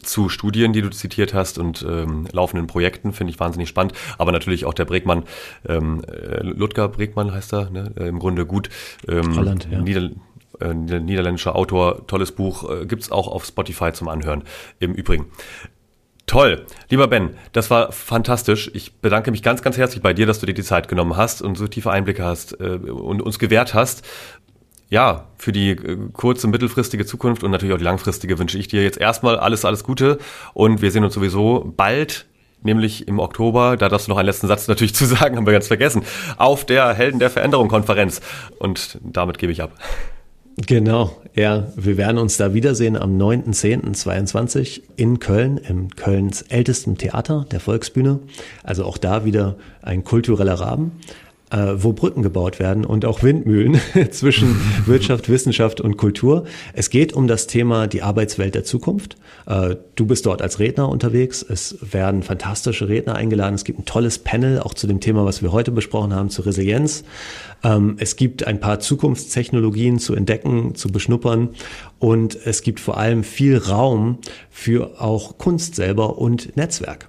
[0.03, 3.93] zu Studien, die du zitiert hast und ähm, laufenden Projekten, finde ich wahnsinnig spannend.
[4.19, 5.23] Aber natürlich auch der Bregmann,
[5.69, 8.71] ähm, äh, Ludger Bregmann heißt er, ne, äh, im Grunde gut.
[9.07, 9.81] Ähm, Holland, ja.
[9.81, 10.11] Nieder
[10.61, 14.43] äh, niederländischer Autor, tolles Buch, äh, gibt's auch auf Spotify zum Anhören.
[14.81, 15.27] Im Übrigen.
[16.29, 16.67] Toll.
[16.91, 18.71] Lieber Ben, das war fantastisch.
[18.75, 21.41] Ich bedanke mich ganz, ganz herzlich bei dir, dass du dir die Zeit genommen hast
[21.41, 24.07] und so tiefe Einblicke hast äh, und uns gewährt hast.
[24.91, 28.83] Ja, für die äh, kurze, mittelfristige Zukunft und natürlich auch die langfristige wünsche ich dir
[28.83, 30.19] jetzt erstmal alles, alles Gute
[30.53, 32.27] und wir sehen uns sowieso bald
[32.63, 35.53] nämlich im Oktober, da darfst du noch einen letzten Satz natürlich zu sagen, haben wir
[35.55, 36.03] ganz vergessen,
[36.37, 38.21] auf der Helden der Veränderung Konferenz.
[38.59, 39.71] Und damit gebe ich ab.
[40.67, 47.47] Genau, ja, wir werden uns da wiedersehen am 9.10.22 in Köln, im Kölns ältesten Theater,
[47.53, 48.19] der Volksbühne.
[48.65, 50.93] Also auch da wieder ein kultureller Rahmen
[51.51, 53.81] äh, wo Brücken gebaut werden und auch Windmühlen
[54.11, 54.57] zwischen
[54.87, 56.45] Wirtschaft, Wissenschaft und Kultur.
[56.73, 59.17] Es geht um das Thema die Arbeitswelt der Zukunft.
[59.49, 61.43] Äh, du bist dort als Redner unterwegs.
[61.43, 63.55] Es werden fantastische Redner eingeladen.
[63.55, 66.47] Es gibt ein tolles Panel auch zu dem Thema, was wir heute besprochen haben, zur
[66.47, 67.03] Resilienz.
[67.65, 71.51] Ähm, es gibt ein paar Zukunftstechnologien zu entdecken, zu beschnuppern
[71.99, 74.19] und es gibt vor allem viel Raum
[74.51, 77.09] für auch Kunst selber und Netzwerk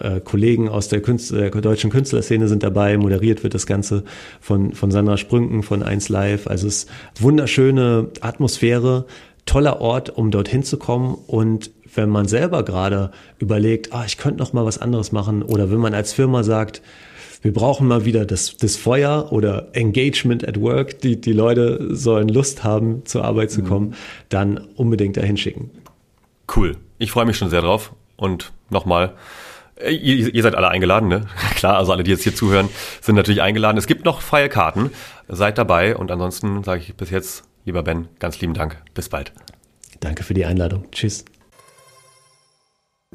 [0.00, 2.98] äh, Kollegen aus der, Künstler, der deutschen Künstlerszene sind dabei.
[2.98, 4.02] Moderiert wird das Ganze
[4.40, 6.48] von, von Sandra Sprünken von 1 Live.
[6.48, 6.90] Also es ist
[7.22, 9.06] wunderschöne Atmosphäre,
[9.46, 14.38] toller Ort, um dorthin zu kommen und wenn man selber gerade überlegt, ah, ich könnte
[14.38, 16.82] noch mal was anderes machen oder wenn man als Firma sagt,
[17.42, 22.28] wir brauchen mal wieder das, das Feuer oder Engagement at Work, die, die Leute sollen
[22.28, 23.66] Lust haben, zur Arbeit zu mhm.
[23.66, 23.94] kommen,
[24.28, 25.70] dann unbedingt dahin schicken.
[26.54, 26.76] Cool.
[26.98, 29.14] Ich freue mich schon sehr drauf und nochmal,
[29.76, 31.26] äh, ihr, ihr, seid alle eingeladen, ne?
[31.54, 32.68] Klar, also alle, die jetzt hier zuhören,
[33.00, 33.76] sind natürlich eingeladen.
[33.76, 34.90] Es gibt noch freie Karten.
[35.28, 38.82] Seid dabei und ansonsten sage ich bis jetzt, lieber Ben, ganz lieben Dank.
[38.94, 39.32] Bis bald.
[40.00, 40.90] Danke für die Einladung.
[40.92, 41.24] Tschüss.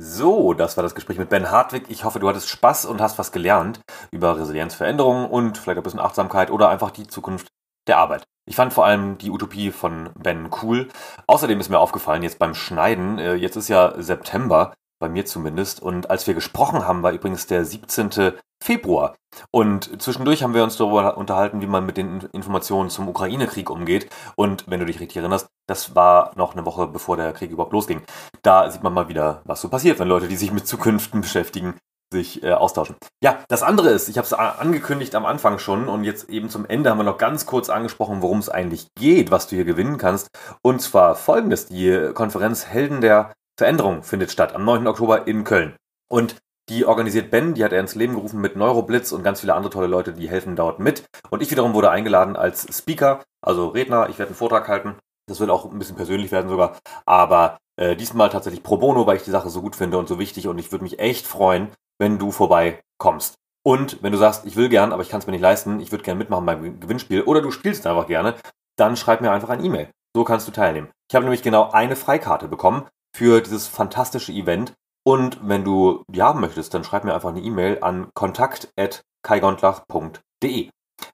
[0.04, 1.84] So, das war das Gespräch mit Ben Hartwig.
[1.90, 6.00] Ich hoffe, du hattest Spaß und hast was gelernt über Resilienzveränderungen und vielleicht ein bisschen
[6.00, 7.50] Achtsamkeit oder einfach die Zukunft
[7.88, 8.24] der Arbeit.
[8.48, 10.88] Ich fand vor allem die Utopie von Ben cool.
[11.28, 15.82] Außerdem ist mir aufgefallen, jetzt beim Schneiden, äh, jetzt ist ja September, bei mir zumindest.
[15.82, 18.34] Und als wir gesprochen haben, war übrigens der 17.
[18.64, 19.16] Februar.
[19.52, 24.10] Und zwischendurch haben wir uns darüber unterhalten, wie man mit den Informationen zum Ukraine-Krieg umgeht.
[24.36, 27.74] Und wenn du dich richtig erinnerst, das war noch eine Woche bevor der Krieg überhaupt
[27.74, 28.04] losging.
[28.44, 31.76] Da sieht man mal wieder, was so passiert, wenn Leute, die sich mit Zukünften beschäftigen,
[32.14, 32.96] sich äh, austauschen.
[33.24, 36.66] Ja, das andere ist, ich habe es angekündigt am Anfang schon und jetzt eben zum
[36.66, 39.98] Ende haben wir noch ganz kurz angesprochen, worum es eigentlich geht, was du hier gewinnen
[39.98, 40.28] kannst.
[40.62, 44.88] Und zwar folgendes, die Konferenz Helden der Veränderung findet statt am 9.
[44.88, 45.76] Oktober in Köln.
[46.10, 46.36] Und
[46.70, 49.72] die organisiert Ben, die hat er ins Leben gerufen mit Neuroblitz und ganz viele andere
[49.72, 51.04] tolle Leute, die helfen dort mit.
[51.30, 54.10] Und ich wiederum wurde eingeladen als Speaker, also Redner.
[54.10, 54.96] Ich werde einen Vortrag halten.
[55.28, 56.78] Das wird auch ein bisschen persönlich werden sogar.
[57.06, 60.20] Aber äh, diesmal tatsächlich pro bono, weil ich die Sache so gut finde und so
[60.20, 60.48] wichtig.
[60.48, 63.36] Und ich würde mich echt freuen, wenn du vorbeikommst.
[63.64, 65.92] Und wenn du sagst, ich will gern, aber ich kann es mir nicht leisten, ich
[65.92, 68.36] würde gerne mitmachen beim Gewinnspiel oder du spielst einfach gerne,
[68.78, 69.90] dann schreib mir einfach ein E-Mail.
[70.16, 70.90] So kannst du teilnehmen.
[71.10, 74.74] Ich habe nämlich genau eine Freikarte bekommen für dieses fantastische Event.
[75.04, 80.70] Und wenn du die haben möchtest, dann schreib mir einfach eine E-Mail an kontakt.kaigontlach.de.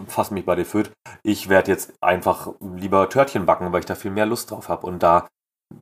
[0.06, 0.90] fass mich bei dir führt,
[1.22, 4.86] ich werde jetzt einfach lieber Törtchen backen, weil ich da viel mehr Lust drauf habe
[4.86, 5.28] und da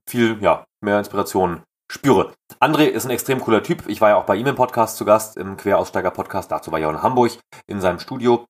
[0.08, 2.32] viel ja, mehr Inspiration spüre.
[2.60, 3.84] André ist ein extrem cooler Typ.
[3.86, 6.50] Ich war ja auch bei ihm im Podcast zu Gast, im Queraussteiger-Podcast.
[6.50, 8.44] Dazu war ich auch in Hamburg in seinem Studio.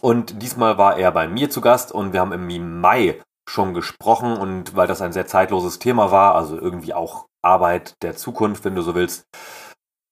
[0.00, 4.36] Und diesmal war er bei mir zu Gast und wir haben im Mai schon gesprochen
[4.36, 8.74] und weil das ein sehr zeitloses Thema war, also irgendwie auch Arbeit der Zukunft, wenn
[8.74, 9.24] du so willst,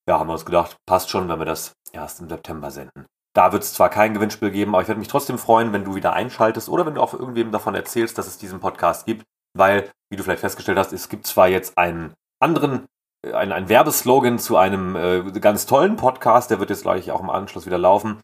[0.09, 3.07] ja, haben wir uns gedacht, passt schon, wenn wir das erst im September senden.
[3.35, 5.95] Da wird es zwar kein Gewinnspiel geben, aber ich würde mich trotzdem freuen, wenn du
[5.95, 9.25] wieder einschaltest oder wenn du auch irgendwem davon erzählst, dass es diesen Podcast gibt,
[9.57, 12.87] weil, wie du vielleicht festgestellt hast, es gibt zwar jetzt einen anderen,
[13.25, 17.21] äh, einen, einen Werbeslogan zu einem äh, ganz tollen Podcast, der wird jetzt gleich auch
[17.21, 18.21] im Anschluss wieder laufen,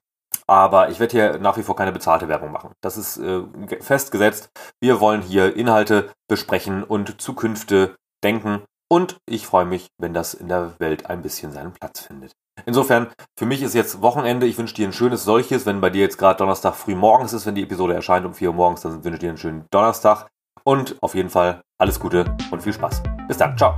[0.47, 2.73] aber ich werde hier nach wie vor keine bezahlte Werbung machen.
[2.83, 3.43] Das ist äh,
[3.81, 4.51] festgesetzt.
[4.81, 8.63] Wir wollen hier Inhalte besprechen und Zukünfte denken.
[8.91, 12.33] Und ich freue mich, wenn das in der Welt ein bisschen seinen Platz findet.
[12.67, 14.47] Insofern, für mich ist jetzt Wochenende.
[14.47, 15.67] Ich wünsche dir ein schönes solches.
[15.67, 18.51] Wenn bei dir jetzt gerade Donnerstag früh morgens ist, wenn die Episode erscheint um 4
[18.51, 20.29] Uhr morgens, dann wünsche ich dir einen schönen Donnerstag.
[20.63, 23.03] Und auf jeden Fall alles Gute und viel Spaß.
[23.27, 23.57] Bis dann.
[23.57, 23.75] Ciao.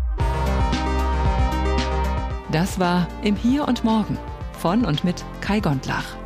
[2.53, 4.19] Das war Im Hier und Morgen
[4.59, 6.26] von und mit Kai Gondlach.